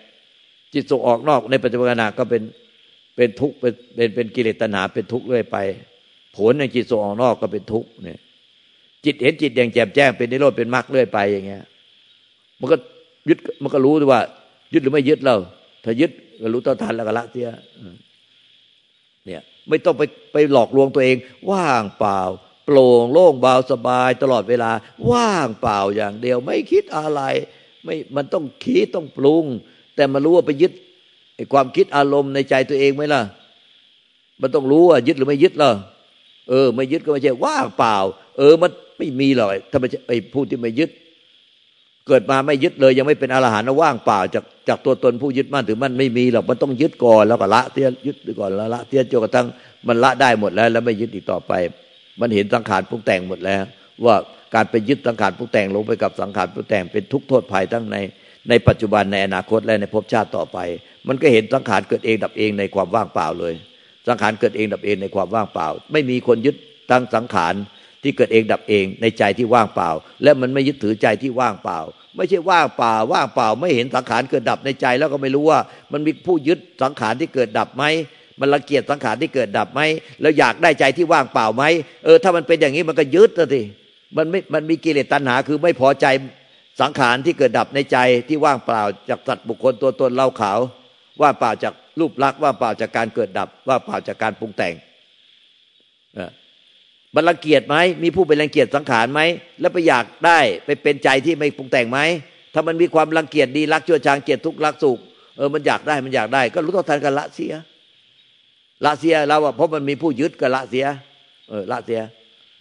[0.74, 2.42] จิตส่งออกนอกในปัจจุบันขณะก็เป็น
[3.16, 5.58] เป็นทุกข์เป็นเป็นเป็นกิเลสตัณหาเป็นทุกข์เรื่อยไป
[6.36, 8.20] ผลในจิตส่งออกนอกก็เป็นทุกข์เนี่ย
[9.06, 11.64] จิตเห็นจิตอย่างแจ่มแจ้งเป็นนิโรธเป็นมรรคเรื่อยไปอย่างเงี้ย
[12.60, 12.78] มันก็
[13.30, 14.22] ยึดมันก็รู้ว่า
[14.74, 15.36] ยึดหรือไม่ยึดเรา
[15.84, 17.50] ถ้ายึดก็รู้ต่อทันแล้วก็ละเสีย
[19.26, 20.04] เนี่ย ไม่ต้องไป
[20.34, 21.18] ไปหลอกลวงตัวเอง
[21.52, 22.20] ว่างเปล่า
[22.66, 24.72] โปร่งโล่งเบาสบายตลอดเวลา
[25.12, 27.22] ว่างเปล่าอย่างเดียว ไม่คิดอะไร
[27.84, 29.46] ไม่มันต้องคิดต้องปรุง
[29.96, 30.72] แต่มารู้ว่าไปยึด
[31.54, 33.22] ความคิดอารมณ์ในใจตัวเองไหมล่ะ
[34.42, 35.72] มันต้องรู้ว่ายึดหรือไม่ยึดล่ะ
[36.50, 37.96] เออ ไม่ยึดก็ไม่ใช่ว่างเปล่า
[38.38, 40.90] เออ มันไม่มีหรอกถ้าไม่ไอ้ผู้ที่ไม่ยึด
[42.08, 49.48] เกิดมาไม่ยึดเลย ยังไม่เป็นอรหันต์ว่างเปล่า จากจากตัวตนผู้ยึดมั่นถือมั่นไม่มีหรอกมันต้องยึดก่อนแล้วก็ละเตี้ยยึดก่อนแล้วละเตี้ยจนกระทั่ง
[49.88, 51.54] มันละได้หมดแล้ว แล้วไม่ยึดอีกต่อไป
[52.22, 53.64] มันเห็นสังขารปรุงแต่งหมดแล้ว
[54.06, 54.16] ว่า
[54.56, 57.98] การไปยึดสังขารปรุงแต่งลงไปกับสังขารปรุงแต่งเป็นทุกโทษภัยทั้งใน
[58.50, 60.58] ในปัจจุบันในอนาคตและในภพชาติต่อไป
[61.08, 63.54] มันก็เห็นสังขารเกิดเองดับเองในความว่างเปล่าเลย
[64.08, 66.56] สังขารเกิดเองดับเองในความว่างเปล่า ไม่มีคนยึด
[66.92, 67.54] ตั้งสังขาร
[68.04, 69.90] ที่เกิดเองดับเองในใจที่ว่างเปล่า
[70.24, 71.80] และมันไม่ยึดถือใจที่ว่างเปล่า
[72.16, 75.60] ไม่ใช่ว่างเปล่า ว่างเปล่า ไม่เห็นสังขารเกิดดับในใจแล้วก็ไม่รู้ว่า
[75.92, 77.84] มันมีผู้ยึดสังขารที่เกิดดับไหม
[78.40, 79.82] มันละเกียดสังขารที่เกิดดับไหม
[80.22, 81.64] แล้วอยากได้ใจที่ว่างเปล่าไหม
[82.06, 83.62] เออถ้ามันเป็นอย่างนี้มันก็ยึดสิ
[84.18, 86.06] มันไม่มันมีกิเลสตัณหาคือไม่พอใจ
[86.82, 87.98] สังขารที่เกิดดับในใจ
[88.30, 90.60] ที่ว่างเปล่าจากสัตว์บุคคลตัวตนเล่าขาว
[91.22, 94.74] ว่างเปล่าจากรูปลักษณ์ว่างเปล่าจากการเกิดดับ ว่างเปล่าจากการปรุงแต่ง
[97.16, 99.22] มันรังเกียจไหมมีผู้เป็นรังเกียจสังขารไหม
[99.62, 102.00] แล้วไปอยากได้ไปเป็นใจที่ไม่ปรุงแต่งไหม
[102.54, 105.00] ถ้ามันมีความรังเกียจดีรักชั่วชางเกียจทุกข์รักสุข
[105.38, 107.54] เออมันอยากได้มันอยากได้ ก็รู้ท่าทันกันละเสีย
[108.84, 110.86] ละเสียเราว่าเพราะมันมีผู้ยึดก็ละเสีย
[111.50, 112.02] เออ ละเสีย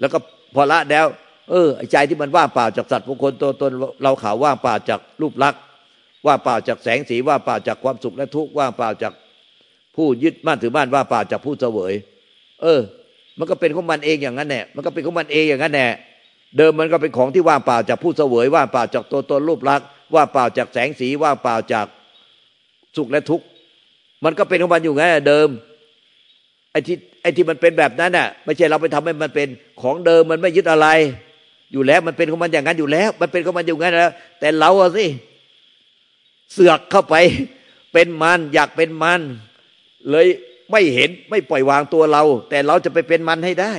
[0.00, 0.18] แล้วก็
[0.54, 1.06] พอละแล้ว
[1.50, 5.60] เออใจที่มันว่างเปล่าจากสัตว์บุคคลตัวตนเราข่าวว่างเปล่าจากรูปลักษณ์
[6.26, 9.12] ว่างเปล่าจากแสงสีว่างเปล่าจากความสุขและทุกข์ว่างเปล่าจาก
[9.96, 11.94] ผู้ยึดมั่นถือมั่นว่างเปล่าจากผู้เสวย
[12.62, 12.80] เออ
[13.38, 15.90] มันก็เป็นของมันเองอย่างนั้นแหละมันก็เป็นของมันเองอย่างนั้นแหละ
[16.56, 21.86] เดิมมันก็เป็นของที่ว่างเปล่าจากผู้เสวยว่างเปล่าจากตัวตนรูปลักษณ์ว่างเปล่าจากแสงสีว่างเปล่าจาก
[22.96, 23.44] สุขและทุกข์
[24.24, 25.48] มันก็เป็นของมันอยู่งั้นเดิม
[26.74, 29.48] ไอ้ที่ไอ้ที่มันเป็นแบบนั้นน่ะ ไม่ใช่เราไปทำให้มันเป็น
[29.82, 30.88] ของเดิมมันไม่ยึดอะไร
[31.72, 35.06] อยู่แล้วมันเป็นของมันอย่างนั้นอยู่แล้ว มันเป็นของมันอยู่งั้นแล้ว แต่เราสิ
[36.52, 37.14] เสือกเข้าไป
[37.92, 39.20] เป็นมันอยากเป็นมัน
[40.10, 40.26] เลย
[40.70, 43.74] ไม่เห็นไม่ปล่อยวางตัวเรา แต่เราจะไปเป็นมันให้ได้